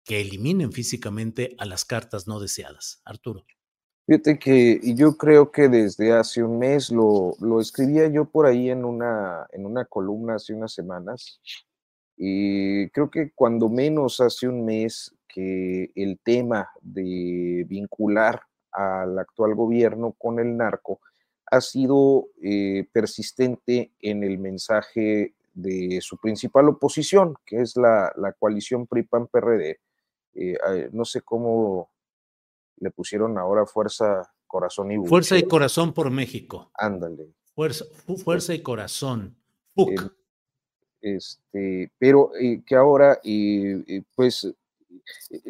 [0.03, 3.01] que eliminen físicamente a las cartas no deseadas.
[3.05, 3.45] Arturo.
[4.07, 8.69] Fíjate que yo creo que desde hace un mes lo, lo escribía yo por ahí
[8.69, 11.39] en una, en una columna hace unas semanas.
[12.17, 19.55] Y creo que cuando menos hace un mes que el tema de vincular al actual
[19.55, 20.99] gobierno con el narco
[21.47, 28.31] ha sido eh, persistente en el mensaje de su principal oposición, que es la, la
[28.33, 29.79] coalición PRI-PAN-PRD.
[30.33, 31.89] Eh, no sé cómo
[32.77, 35.09] le pusieron ahora fuerza, corazón y buche.
[35.09, 36.71] Fuerza y corazón por México.
[36.73, 37.33] Ándale.
[37.53, 37.85] Fuerza,
[38.23, 39.35] fuerza y corazón.
[39.75, 39.91] FUC.
[39.91, 40.09] Eh,
[41.01, 43.19] este, pero eh, que ahora,
[44.15, 44.53] pues,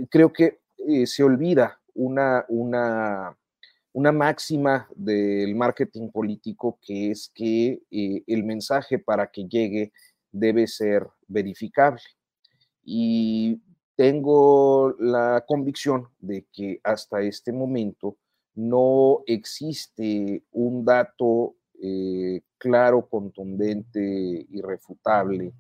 [0.10, 0.60] creo que
[1.06, 3.38] se olvida una, una,
[3.94, 9.92] una máxima del marketing político que es que el mensaje para que llegue
[10.32, 12.02] debe ser verificable.
[12.84, 13.62] Y
[13.96, 18.18] tengo la convicción de que hasta este momento
[18.56, 25.54] no existe un dato eh, claro, contundente, irrefutable,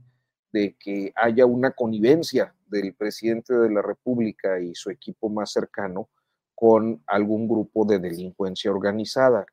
[0.51, 6.09] de que haya una connivencia del presidente de la República y su equipo más cercano
[6.55, 9.45] con algún grupo de delincuencia organizada,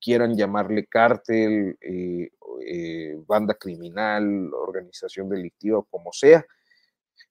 [0.00, 2.30] quieran llamarle cártel, eh,
[2.66, 6.44] eh, banda criminal, organización delictiva, como sea.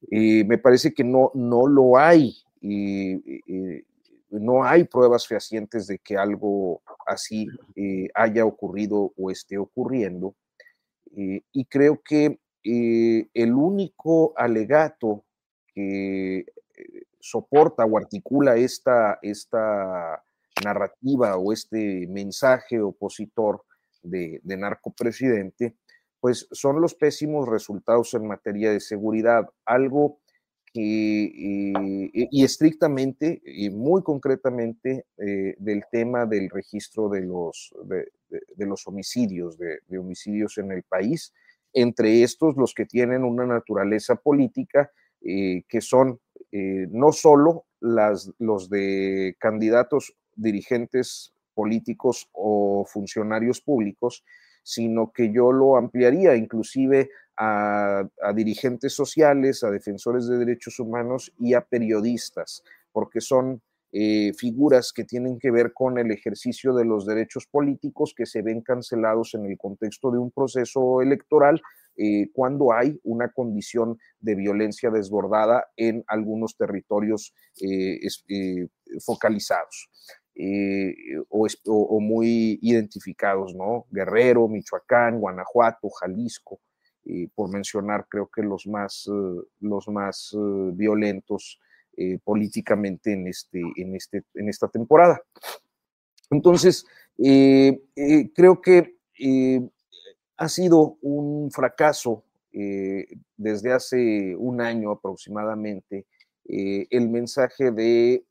[0.10, 2.36] me parece que no, no lo hay.
[4.30, 10.36] no hay pruebas fehacientes de que algo así eh, haya ocurrido o esté ocurriendo.
[11.16, 15.26] Eh, y creo que eh, el único alegato
[15.74, 16.46] que
[17.20, 20.24] soporta o articula esta, esta
[20.64, 23.64] narrativa o este mensaje opositor
[24.04, 25.76] de, de narcopresidente,
[26.20, 30.22] pues son los pésimos resultados en materia de seguridad, algo
[30.74, 38.88] eh, y estrictamente y muy concretamente eh, del tema del registro de los, de, los
[38.88, 41.34] homicidios, de, homicidios en el país,
[41.74, 44.90] entre estos los que tienen una naturaleza política,
[45.22, 46.20] eh, que son
[46.54, 54.24] no solo los de candidatos dirigentes políticos o funcionarios públicos,
[54.64, 58.04] sino que yo lo ampliaría inclusive a,
[58.36, 63.62] dirigentes sociales, a defensores de derechos humanos y a periodistas, porque son
[63.92, 68.42] eh, figuras que tienen que ver con el ejercicio de los derechos políticos que se
[68.42, 71.62] ven cancelados en el contexto de un proceso electoral
[71.98, 78.00] eh, cuando hay una condición de violencia desbordada en algunos territorios eh,
[79.06, 79.90] focalizados.
[81.30, 83.86] o, muy identificados, ¿no?
[83.92, 86.62] Guerrero, Michoacán, Guanajuato, Jalisco,
[87.36, 91.60] por mencionar creo que los más, eh, los más eh, violentos
[91.98, 95.22] eh, políticamente en, este, en, este, en esta temporada.
[96.30, 96.86] Entonces,
[97.18, 98.96] creo que
[100.42, 102.24] ha sido un fracaso
[103.38, 106.06] desde hace un año aproximadamente
[106.46, 108.26] el mensaje de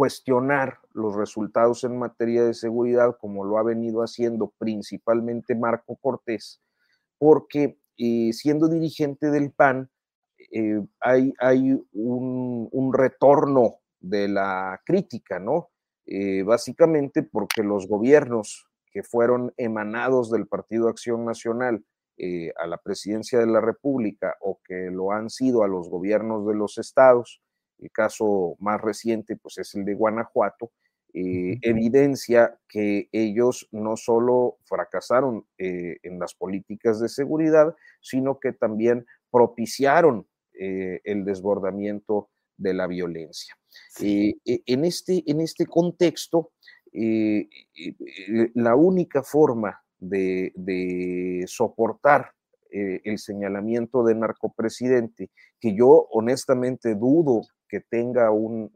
[0.00, 6.62] cuestionar los resultados en materia de seguridad, como lo ha venido haciendo principalmente Marco Cortés,
[7.18, 9.90] porque eh, siendo dirigente del PAN,
[10.52, 15.68] eh, hay, hay un, retorno de la crítica, ¿no?
[16.06, 21.84] Eh, básicamente porque los gobiernos que fueron emanados del Partido Acción Nacional
[22.56, 26.54] a la presidencia de la República o que lo han sido a los gobiernos de
[26.54, 27.40] los estados,
[27.78, 30.70] el caso más reciente pues es el de Guanajuato,
[31.12, 38.52] eh, evidencia que ellos no solo fracasaron eh, en las políticas de seguridad, sino que
[38.52, 43.56] también propiciaron eh, el desbordamiento de la violencia.
[44.00, 46.52] E, en, este, en este contexto,
[46.92, 52.32] la única forma de, soportar
[52.70, 55.30] el señalamiento de narcopresidente,
[55.60, 58.70] que yo honestamente dudo que tenga un,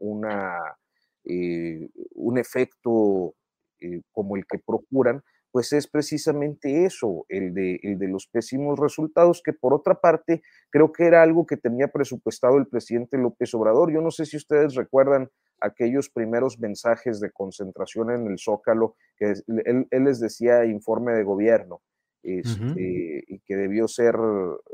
[1.25, 1.89] eh,
[2.37, 3.35] efecto
[3.79, 5.21] eh, como el que procuran,
[5.55, 10.41] pues es precisamente eso, el de, el de los pésimos resultados, que por otra parte
[10.69, 13.89] creo que era algo que tenía presupuestado el presidente López Obrador.
[13.89, 15.29] Yo no sé si ustedes recuerdan
[15.61, 21.81] aquellos primeros mensajes de concentración en el Zócalo, que él, les decía informe de gobierno,
[22.21, 24.17] este, y que debió ser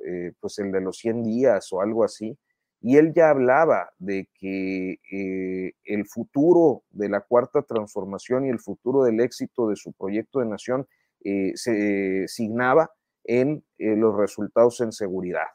[0.03, 2.36] eh, pues el de los 100 días o algo así.
[2.82, 8.59] Y él ya hablaba de que eh, el futuro de la cuarta transformación y el
[8.59, 10.88] futuro del éxito de su proyecto de nación
[11.23, 12.91] eh, se signaba
[13.23, 15.45] en eh, los resultados en seguridad.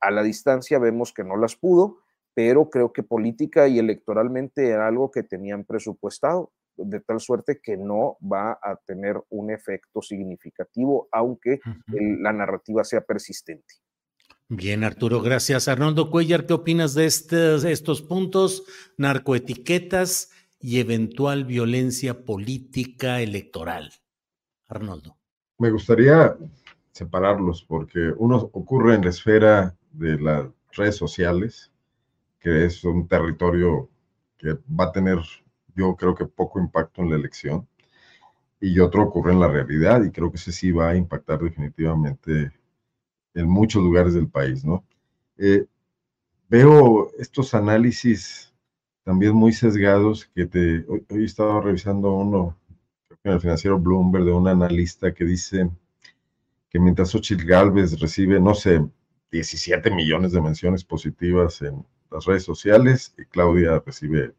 [0.00, 1.98] A la distancia vemos que no las pudo,
[2.34, 7.76] pero creo que política y electoralmente era algo que tenían presupuestado, de tal suerte que
[7.76, 13.83] no va a tener un efecto significativo, aunque la narrativa sea persistente.
[14.48, 15.68] Bien, Arturo, gracias.
[15.68, 18.64] Arnoldo Cuellar, ¿qué opinas de estos, estos puntos?
[18.98, 20.30] Narcoetiquetas
[20.60, 23.90] y eventual violencia política electoral.
[24.68, 25.16] Arnoldo.
[25.58, 26.36] Me gustaría
[26.92, 31.72] separarlos porque uno ocurre en la esfera de las redes sociales,
[32.38, 33.88] que es un territorio
[34.36, 35.18] que va a tener,
[35.74, 37.66] yo creo que poco impacto en la elección.
[38.60, 42.50] y otro ocurre en la realidad, y creo que ese sí va a impactar definitivamente
[43.34, 44.84] en muchos lugares del país, ¿no?
[45.36, 45.66] Eh,
[46.48, 48.52] veo estos análisis
[49.02, 52.56] también muy sesgados que te, hoy, estaba revisando uno,
[53.22, 55.70] en el financiero Bloomberg, de un analista que dice
[56.70, 58.84] que mientras Xochitl Galvez recibe, no sé,
[59.30, 64.34] 17 millones de menciones positivas en las redes sociales, y Claudia recibe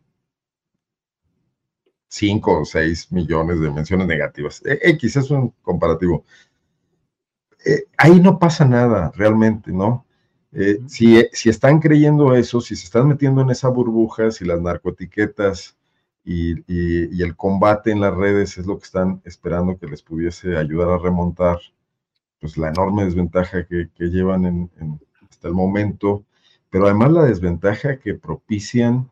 [2.08, 4.62] 5 o 6 millones de menciones negativas.
[4.66, 6.24] E, X es un comparativo.
[7.66, 10.05] Eh, ahí no pasa nada realmente, ¿no?
[10.51, 14.61] Eh, si, si, están creyendo eso, si se están metiendo en esa burbuja, si las
[14.61, 15.76] narcoetiquetas
[16.24, 20.55] y, y, el combate en las redes es lo que están esperando que les pudiese
[20.55, 21.59] ayudar a remontar
[22.39, 26.24] pues, la enorme desventaja que, que llevan en, en, hasta el momento,
[26.70, 29.09] pero además la desventaja que propician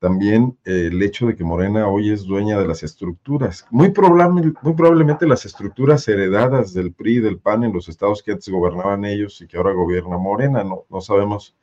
[0.00, 3.66] también eh, el hecho de que Morena hoy es dueña de las estructuras.
[3.70, 8.22] Muy, probable, muy probablemente las estructuras heredadas del PRI y del PAN en los estados
[8.22, 10.64] que antes gobernaban ellos y que ahora gobierna Morena.
[10.64, 11.54] No, no sabemos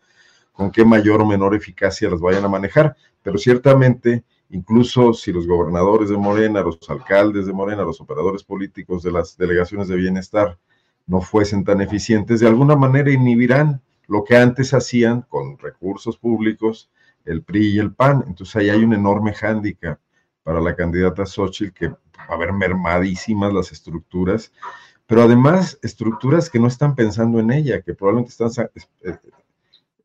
[0.54, 5.48] con qué mayor o menor eficacia las vayan a manejar, pero ciertamente, incluso si los
[5.48, 10.60] gobernadores de Morena, los alcaldes de Morena, los operadores políticos de las delegaciones de bienestar
[11.08, 16.92] no fuesen tan eficientes, de alguna manera inhibirán lo que antes hacían con recursos públicos
[17.28, 18.24] el PRI y el PAN.
[18.28, 20.00] Entonces ahí hay un enorme hándicap
[20.44, 21.98] para la candidata Xochitl, que va
[22.30, 24.52] a haber mermadísimas las estructuras,
[25.06, 28.70] pero además estructuras que no están pensando en ella, que probablemente están
[29.04, 29.18] eh,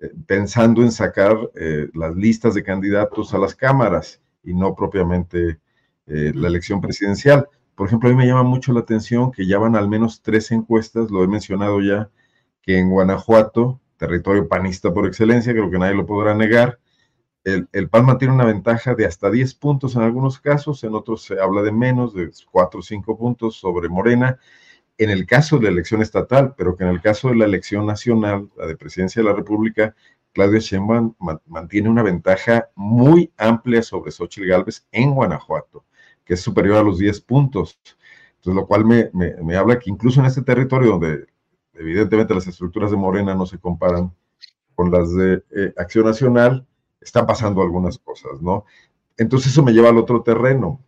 [0.00, 5.60] eh, pensando en sacar eh, las listas de candidatos a las cámaras y no propiamente
[6.04, 7.48] la elección presidencial.
[7.76, 10.50] Por ejemplo, a mí me llama mucho la atención que ya van al menos tres
[10.50, 12.10] encuestas, lo he mencionado ya,
[12.60, 16.80] que en Guanajuato, territorio panista por excelencia, creo que nadie lo podrá negar,
[17.44, 21.24] el, el, PAN mantiene una ventaja de hasta 10 puntos en algunos casos, en otros
[21.24, 24.38] se habla de menos, de 4 o 5 puntos sobre Morena,
[24.98, 27.86] en el caso de la elección estatal, pero que en el caso de la elección
[27.86, 29.94] nacional, la de presidencia de la República,
[30.32, 31.14] Claudia Sheinbaum
[31.46, 35.84] mantiene una ventaja muy amplia sobre Xochitl Gálvez en Guanajuato,
[36.24, 37.78] que es superior a los 10 puntos.
[38.36, 41.26] Entonces, lo cual me habla que incluso en este territorio donde
[41.74, 44.14] evidentemente las estructuras de Morena no se comparan
[44.74, 46.66] con las de eh, Acción Nacional,
[47.02, 48.64] están pasando algunas cosas, ¿no?
[49.16, 50.80] Entonces eso me lleva al otro terreno,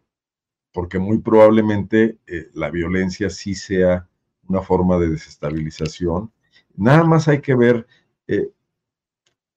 [0.73, 4.09] porque muy probablemente eh, la violencia sí sea
[4.49, 6.33] una forma de desestabilización.
[6.77, 7.87] Nada más hay que ver
[8.27, 8.51] eh,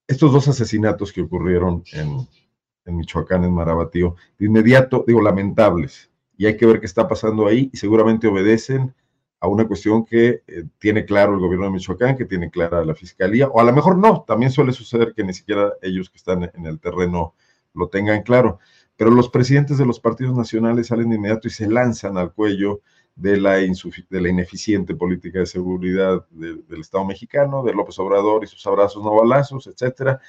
[0.07, 2.27] estos dos asesinatos que ocurrieron en,
[2.85, 7.47] en Michoacán, en Marabatío, de inmediato, digo, lamentables, y hay que ver qué está pasando
[7.47, 8.93] ahí y seguramente obedecen
[9.39, 12.95] a una cuestión que eh, tiene claro el gobierno de Michoacán, que tiene clara la
[12.95, 16.49] fiscalía, o a lo mejor no, también suele suceder que ni siquiera ellos que están
[16.53, 17.35] en el terreno
[17.73, 18.59] lo tengan claro,
[18.95, 22.81] pero los presidentes de los partidos nacionales salen de inmediato y se lanzan al cuello
[23.15, 28.47] de la, de la ineficiente política de seguridad del Estado mexicano, de López Obrador y
[28.47, 30.19] sus abrazos no balazos, etcétera,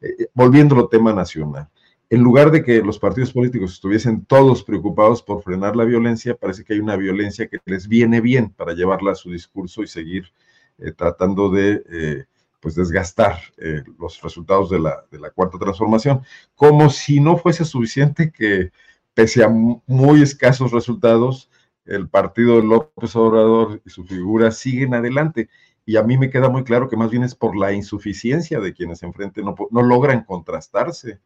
[0.00, 1.68] eh, eh, volviéndolo tema nacional
[2.08, 6.64] en lugar de que los partidos políticos estuviesen todos preocupados por frenar la violencia, parece
[6.64, 10.32] que hay una violencia que les viene bien para llevarla a su discurso y seguir
[10.78, 12.24] eh, tratando de eh,
[12.60, 16.22] pues desgastar eh, los resultados de la, de la cuarta transformación,
[16.54, 18.70] como si no fuese suficiente que
[19.14, 21.50] pese a muy escasos resultados,
[21.86, 25.48] el partido de López Obrador y su figura siguen adelante.
[25.84, 28.74] Y a mí me queda muy claro que más bien es por la insuficiencia de
[28.74, 31.20] quienes enfrente no, no logran contrastarse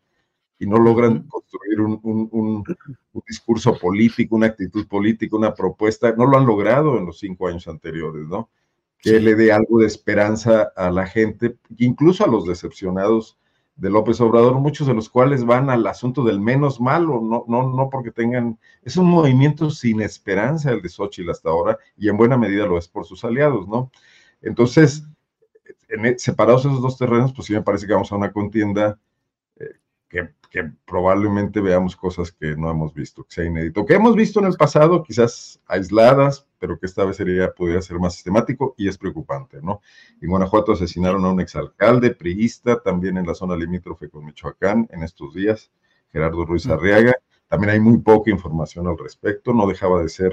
[0.60, 2.62] y no logran construir un,
[3.26, 7.66] discurso político, una actitud política, una propuesta, no lo han logrado en los cinco años
[7.66, 8.50] anteriores, ¿no?
[8.98, 13.38] Que le dé algo de esperanza a la gente, incluso a los decepcionados
[13.76, 17.74] de López Obrador, muchos de los cuales van al asunto del menos malo, no, no,
[17.74, 22.18] no porque tengan, es un movimiento sin esperanza el de Xochitl hasta ahora, y en
[22.18, 23.90] buena medida lo es por sus aliados, ¿no?
[24.42, 25.04] Entonces,
[25.88, 28.98] en, separados esos dos terrenos, pues sí me parece que vamos a una contienda
[30.10, 30.28] que,
[30.84, 34.56] probablemente veamos cosas que no hemos visto, que sea inédito, que hemos visto en el
[34.56, 39.62] pasado, quizás aisladas, pero que esta vez sería, podría ser más sistemático y es preocupante,
[39.62, 39.80] ¿no?
[40.20, 45.04] En Guanajuato asesinaron a un exalcalde priista, también en la zona limítrofe con Michoacán en
[45.04, 45.70] estos días,
[46.12, 47.14] Gerardo Ruiz Arriaga.
[47.46, 50.32] También hay muy poca información al respecto, no dejaba de ser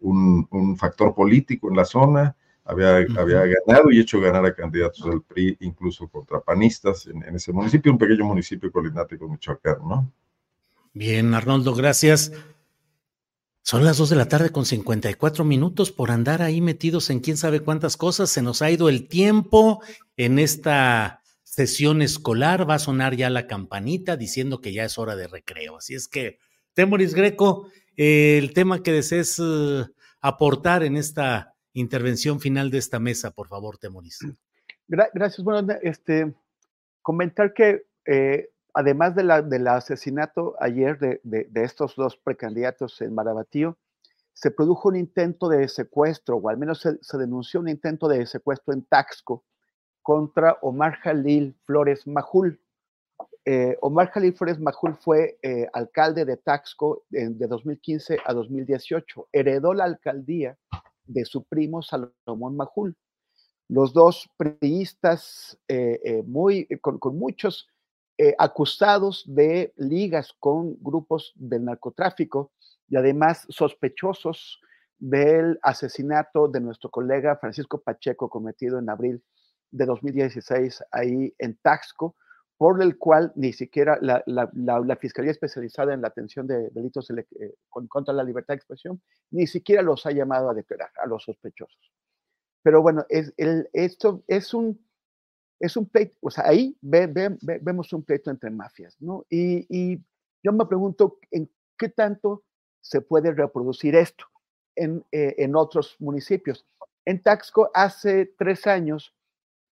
[0.00, 5.04] un, un factor político en la zona había, había ganado y hecho ganar a candidatos
[5.04, 10.12] del PRI, incluso contra panistas en, ese municipio, un pequeño municipio colindante con Michoacán, ¿no?
[10.92, 12.32] Bien, Arnoldo, gracias.
[13.62, 17.36] Son las dos de la tarde con 54 minutos por andar ahí metidos en quién
[17.36, 18.28] sabe cuántas cosas.
[18.28, 19.80] Se nos ha ido el tiempo
[20.16, 22.68] en esta sesión escolar.
[22.68, 25.78] Va a sonar ya la campanita diciendo que ya es hora de recreo.
[25.78, 26.38] Así es que,
[26.74, 29.84] Temoris Greco, eh, el tema que desees eh,
[30.20, 34.18] aportar en esta intervención final de esta mesa, por favor, Temoris.
[34.88, 35.42] Gracias.
[35.42, 36.34] Bueno, este,
[37.00, 43.14] comentar que eh, además de la, del asesinato ayer de, de, estos dos precandidatos en
[43.14, 43.78] Marabatío,
[44.32, 48.24] se produjo un intento de secuestro, o al menos se, se, denunció un intento de
[48.26, 49.44] secuestro en Taxco
[50.00, 52.60] contra Omar Jalil Flores Majul.
[53.44, 59.28] Eh, Omar Jalil Flores Majul fue eh, alcalde de Taxco de, de 2015 a 2018.
[59.32, 60.58] Heredó la alcaldía
[61.04, 62.96] de su primo Salomón Majul.
[63.68, 67.68] Los dos priistas eh, eh, muy, con, con muchos
[68.18, 72.52] eh, acusados de ligas con grupos del narcotráfico
[72.88, 74.60] y además sospechosos
[74.98, 79.24] del asesinato de nuestro colega Francisco Pacheco cometido en abril
[79.70, 82.14] de 2016 ahí en Taxco,
[82.62, 87.10] por el cual ni siquiera la, la, la, Fiscalía Especializada en la Atención de Delitos
[87.10, 89.02] eh, contra la Libertad de Expresión
[89.32, 91.92] ni siquiera los ha llamado a declarar a los sospechosos.
[92.62, 94.80] Pero bueno, es, el, esto es un,
[95.58, 99.26] es un pleito, o sea, ahí ve, ve, ve, vemos un pleito entre mafias, ¿no?
[99.28, 100.00] Y, y,
[100.44, 102.44] yo me pregunto en qué tanto
[102.80, 104.26] se puede reproducir esto
[104.76, 106.64] en, eh, en otros municipios.
[107.04, 109.16] En Taxco hace tres años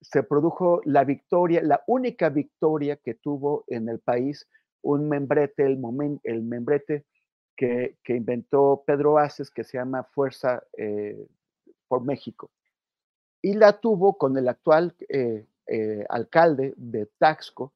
[0.02, 4.48] se produjo la victoria, la única victoria que tuvo en el país
[4.82, 5.78] un membrete, el,
[6.42, 7.06] membrete
[7.56, 11.26] que, que, inventó Pedro Aces, que se llama Fuerza eh,
[11.86, 12.50] por México.
[13.40, 17.72] Y la tuvo con el actual eh, eh, alcalde de Taxco,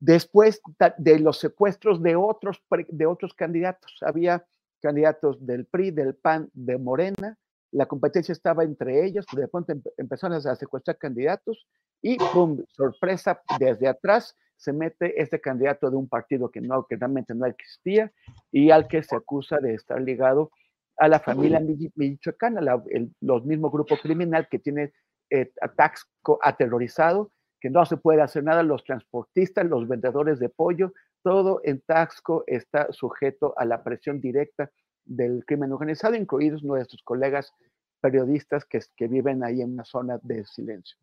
[0.00, 0.60] después
[0.98, 3.98] de los secuestros de otros, de otros candidatos.
[4.00, 4.44] Había
[4.80, 7.38] candidatos del PRI, del PAN, de Morena,
[7.72, 11.66] la competencia estaba entre ellos, de pronto empezaron a secuestrar candidatos
[12.02, 12.62] y ¡pum!
[12.68, 17.46] sorpresa, desde atrás se mete este candidato de un partido que, no, que realmente no
[17.46, 18.12] existía
[18.52, 20.50] y al que se acusa de estar ligado
[20.98, 21.60] a la familia
[21.96, 24.92] michoacana, la, el, los mismos grupos criminal que tiene
[25.30, 30.92] eh, Taxco aterrorizado, que no se puede hacer nada, los transportistas, los vendedores de pollo,
[31.22, 34.70] todo en Taxco está sujeto a la presión directa
[35.04, 37.52] del crimen organizado, incluidos nuestros colegas
[38.00, 40.96] periodistas que, que viven ahí en una zona de silencio.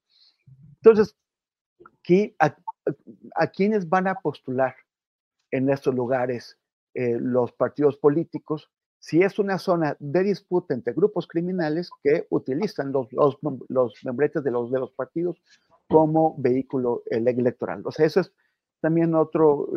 [0.76, 1.16] Entonces,
[2.04, 2.56] ¿qué, a,
[3.36, 4.76] a, quiénes van a postular
[5.52, 6.58] en estos lugares
[6.94, 8.70] eh, los partidos políticos?
[9.00, 13.38] si es una zona de disputa entre grupos criminales que utilizan los, los,
[13.70, 15.42] los membretes de los, de los partidos
[15.88, 17.82] como vehículo electoral.
[17.86, 18.32] O sea, eso es
[18.80, 19.70] también otro,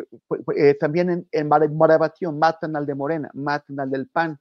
[0.57, 4.39] eh, también en, en Marabatío matan al de Morena, matan al del PAN.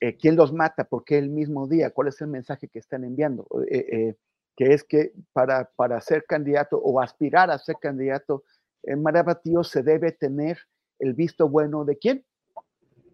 [0.00, 0.84] Eh, ¿Quién los mata?
[0.84, 1.90] ¿Por qué el mismo día?
[1.90, 3.46] ¿Cuál es el mensaje que están enviando?
[3.70, 4.14] Eh,
[4.56, 8.44] que es que para, para ser candidato o aspirar a ser candidato
[8.82, 10.58] en Marabatío se debe tener
[10.98, 12.24] el visto bueno de quién?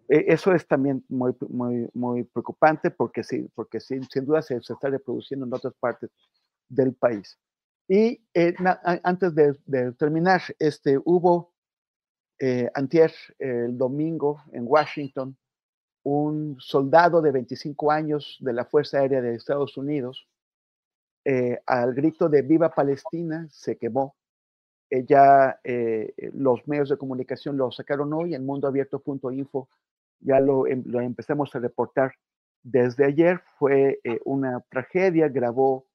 [0.07, 4.73] Eso es también muy, muy, muy preocupante porque, sí, porque sí, sin duda se, se,
[4.73, 6.11] está reproduciendo en otras partes
[6.69, 7.39] del país.
[7.87, 8.55] Y eh,
[9.03, 11.53] antes de, terminar, este, hubo
[12.39, 12.69] eh,
[13.39, 15.37] el domingo, en Washington,
[16.03, 20.27] un soldado de 25 años de la Fuerza Aérea de Estados Unidos,
[21.23, 24.15] eh, al grito de Viva Palestina, se quemó.
[25.07, 25.59] ya
[26.33, 29.67] los medios de comunicación lo sacaron hoy en mundoabierto.info
[30.19, 32.13] ya lo, em, lo, empezamos a reportar
[32.63, 35.85] desde ayer, fue eh, una tragedia, grabó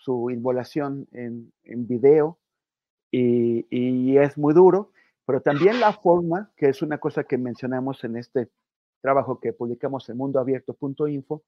[0.00, 2.38] su inmolación en, video
[3.10, 4.92] y, y, es muy duro,
[5.26, 8.50] pero también la forma, que es una cosa que mencionamos en este
[9.00, 11.42] trabajo que publicamos en mundoabierto.info,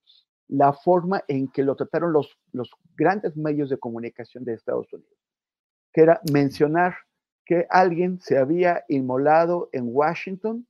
[0.49, 5.17] la forma en que lo trataron los, los grandes medios de comunicación de Estados Unidos,
[5.93, 6.95] que era mencionar
[7.45, 10.67] que alguien se había inmolado en Washington,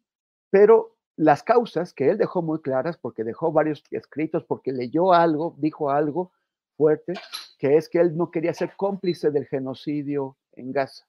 [0.51, 5.55] pero las causas que él dejó muy claras, porque dejó varios escritos, porque leyó algo,
[5.59, 6.33] dijo algo
[6.77, 7.15] fuerte,
[7.59, 11.07] que es que él no quería ser cómplice del genocidio en Gaza.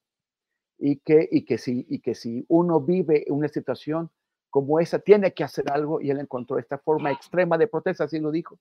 [0.77, 4.09] Y que, y que, si, y que si uno vive una situación
[4.49, 8.19] como esa, tiene que hacer algo, y él encontró esta forma extrema de protesta, así
[8.19, 8.59] lo dijo,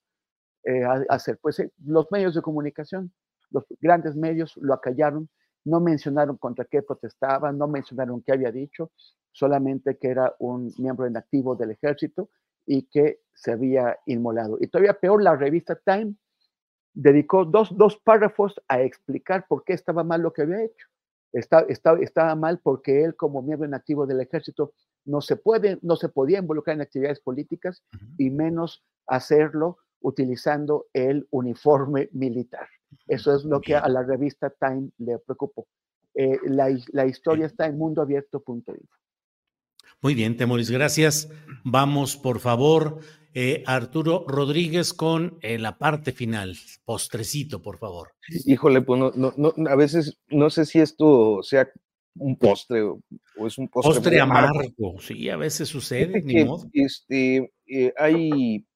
[0.64, 1.38] eh, hacer.
[1.42, 3.12] Pues eh, los medios de comunicación,
[3.50, 5.28] los grandes medios lo acallaron,
[5.64, 8.90] no mencionaron contra qué protestaba, no mencionaron qué había dicho,
[9.32, 12.30] solamente que era un miembro inactivo del ejército
[12.64, 14.56] y que se había inmolado.
[14.60, 16.14] Y todavía peor, la revista Time
[16.94, 20.86] dedicó dos, dos párrafos a explicar por qué estaba mal lo que había hecho.
[21.32, 24.74] Está, está, estaba mal porque él, como miembro inactivo del ejército,
[25.04, 28.14] no se, puede, no se podía involucrar en actividades políticas uh -huh.
[28.18, 32.68] y menos hacerlo utilizando el uniforme militar.
[33.06, 35.66] Eso es lo que a la revista Time le preocupó.
[36.14, 38.96] Eh, la, la, historia está en mundoabierto.info.
[40.02, 41.30] Muy bien, Temoris, gracias.
[41.64, 42.98] Vamos, por favor,
[43.34, 46.56] eh, Arturo Rodríguez con eh, la parte final.
[46.84, 48.10] Postrecito, por favor.
[48.46, 51.68] Híjole, pues no, no, a veces no sé si esto sea
[52.16, 53.00] un postre o,
[53.46, 53.94] es un postre.
[53.94, 54.98] Postre amargo.
[55.00, 56.68] sí, a veces sucede, ni modo.
[56.74, 58.66] Este, eh, hay,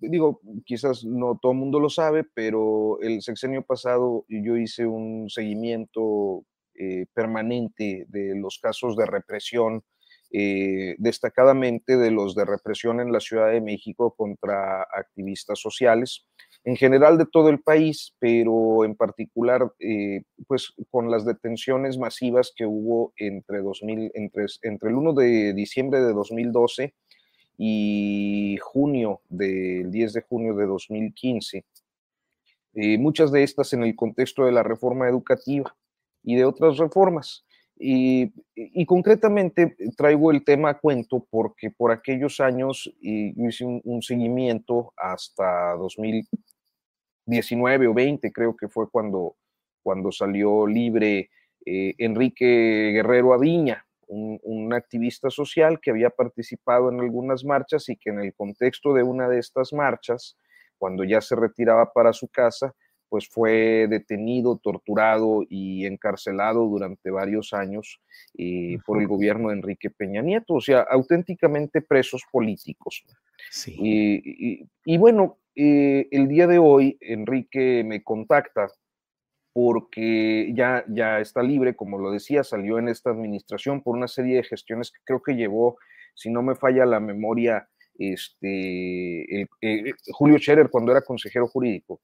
[0.00, 5.30] digo, quizás no todo el mundo lo sabe, pero el sexenio pasado yo hice un
[5.30, 6.44] seguimiento
[7.12, 9.82] permanente de los casos de represión
[10.30, 16.26] eh, destacadamente de los de represión en la Ciudad de México contra activistas sociales,
[16.64, 22.52] en general de todo el país, pero en particular eh, pues con las detenciones masivas
[22.54, 26.94] que hubo entre, 2000, entre, entre el 1 de diciembre de 2012
[27.56, 31.64] y junio del 10 de junio de 2015.
[32.74, 35.74] Eh, muchas de estas en el contexto de la reforma educativa
[36.22, 37.44] y de otras reformas.
[37.80, 38.32] Y,
[38.86, 47.86] concretamente traigo el tema a cuento porque por aquellos años hice un, seguimiento hasta 2019
[47.86, 49.36] o 20, creo que fue cuando,
[49.82, 51.30] cuando salió libre
[51.64, 57.96] eh, Enrique Guerrero Aviña, un, un, activista social que había participado en algunas marchas y
[57.96, 60.36] que en el contexto de una de estas marchas,
[60.78, 62.74] cuando ya se retiraba para su casa,
[63.08, 68.00] pues fue detenido, torturado y encarcelado durante varios años
[68.36, 73.04] eh, por el gobierno de Enrique Peña Nieto, o sea, auténticamente presos políticos.
[73.50, 74.68] Sí.
[74.84, 78.70] Y, bueno, eh, el día de hoy Enrique me contacta
[79.52, 84.36] porque ya, ya está libre, como lo decía, salió en esta administración por una serie
[84.36, 85.78] de gestiones que creo que llevó,
[86.14, 92.00] si no me falla la memoria, este, eh, Julio Scherer cuando era consejero jurídico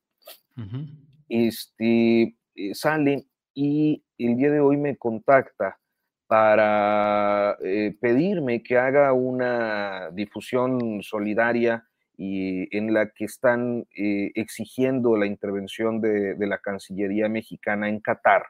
[1.29, 5.79] este, eh, sale y el día de hoy me contacta
[6.27, 15.17] para eh, pedirme que haga una difusión solidaria y en la que están eh, exigiendo
[15.17, 18.47] la intervención de, la Cancillería mexicana en Qatar,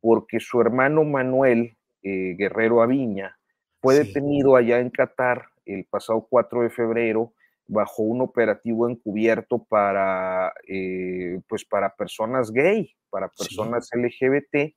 [0.00, 3.38] porque su hermano Manuel Guerrero Aviña
[3.80, 7.32] fue detenido allá en Qatar el pasado 4 de febrero
[7.66, 14.74] bajo un operativo encubierto para, eh, pues para personas gay, para personas LGBT,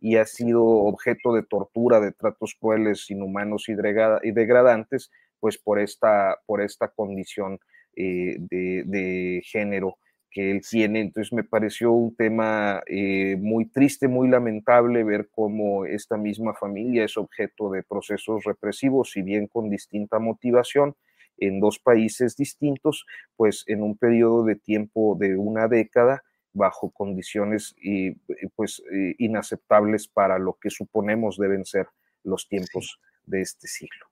[0.00, 6.38] y ha sido objeto de tortura, de tratos crueles, inhumanos y, degradantes, pues por esta,
[6.46, 7.58] por esta condición
[7.96, 9.98] eh, de, género
[10.30, 11.00] que él tiene.
[11.00, 17.04] Entonces me pareció un tema eh, muy triste, muy lamentable ver cómo esta misma familia
[17.04, 20.94] es objeto de procesos represivos, si bien con distinta motivación,
[21.40, 26.22] en dos países distintos, pues en un periodo de tiempo de una década
[26.52, 28.12] bajo condiciones y,
[28.56, 28.82] pues
[29.18, 31.86] inaceptables para lo que suponemos deben ser
[32.24, 34.06] los tiempos de este siglo.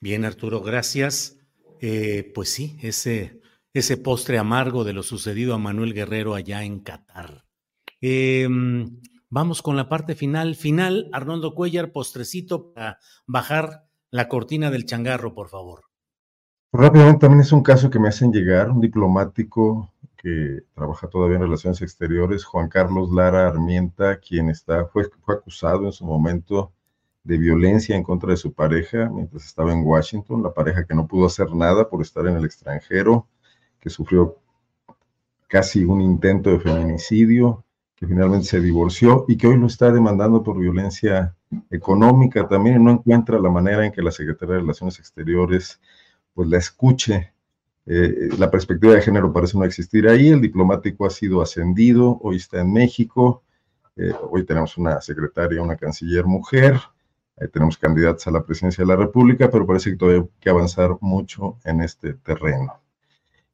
[0.00, 1.38] Bien, Arturo, gracias.
[1.80, 3.40] Eh, pues sí, ese,
[3.74, 7.44] ese postre amargo de lo sucedido a Manuel Guerrero allá en Qatar.
[8.00, 10.54] Em, vamos con la parte final.
[10.54, 15.91] Final, Arnoldo Cuellar, postrecito para bajar la cortina del changarro, por favor.
[16.74, 21.42] Rápidamente también es un caso que me hacen llegar, un diplomático que trabaja todavía en
[21.42, 26.72] relaciones exteriores, Juan Carlos Lara Armienta, quien está, fue, fue acusado en su momento
[27.24, 31.06] de violencia en contra de su pareja mientras estaba en Washington, la pareja que no
[31.06, 33.28] pudo hacer nada por estar en el extranjero,
[33.78, 34.38] que sufrió
[35.48, 37.64] casi un intento de feminicidio,
[37.94, 41.36] que finalmente se divorció y que hoy lo está demandando por violencia
[41.70, 42.48] económica.
[42.48, 45.78] También no encuentra la manera en que la Secretaría de Relaciones Exteriores
[46.34, 47.32] pues la escuche.
[47.86, 52.36] Eh, la perspectiva de género parece no existir ahí, el diplomático ha sido ascendido, hoy
[52.36, 53.42] está en México,
[53.96, 56.80] eh, hoy tenemos una secretaria, una canciller mujer,
[57.52, 60.96] tenemos candidatos a la presidencia de la República, pero parece que todavía hay que avanzar
[61.00, 62.82] mucho en este terreno.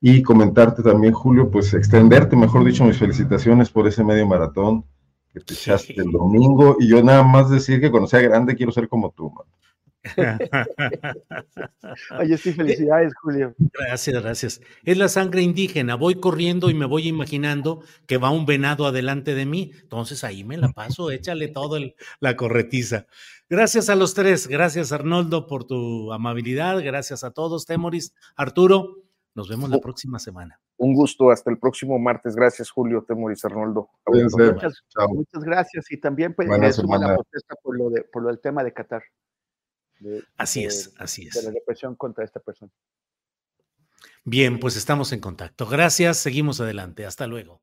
[0.00, 4.84] Y comentarte también, Julio, pues extenderte, mejor dicho, mis felicitaciones por ese medio maratón
[5.32, 6.76] que te echaste el domingo.
[6.78, 9.46] Y yo nada más decir que cuando sea grande quiero ser como tú, man.
[12.18, 13.54] Oye, sí, felicidades, Julio.
[13.58, 14.60] Gracias, gracias.
[14.84, 15.94] Es la sangre indígena.
[15.94, 19.72] Voy corriendo y me voy imaginando que va un venado adelante de mí.
[19.80, 21.78] Entonces ahí me la paso, échale todo
[22.20, 23.06] la corretiza.
[23.50, 24.46] Gracias a los tres.
[24.46, 26.82] Gracias, Arnoldo, por tu amabilidad.
[26.82, 28.14] Gracias a todos, Temoris.
[28.36, 28.96] Arturo,
[29.34, 30.60] nos vemos la próxima semana.
[30.76, 32.36] Un gusto, hasta el próximo martes.
[32.36, 33.88] Gracias, Julio, Temoris, Arnoldo.
[34.06, 35.90] Muchas, muchas, gracias.
[35.90, 38.72] Y también pues, me suma la protesta por lo, de, por lo del tema de
[38.72, 39.02] Qatar
[40.36, 41.34] así es, así es.
[41.34, 42.72] De la represión contra esta persona.
[44.24, 45.66] Bien, pues estamos en contacto.
[45.66, 47.06] Gracias, seguimos adelante.
[47.06, 47.62] Hasta luego.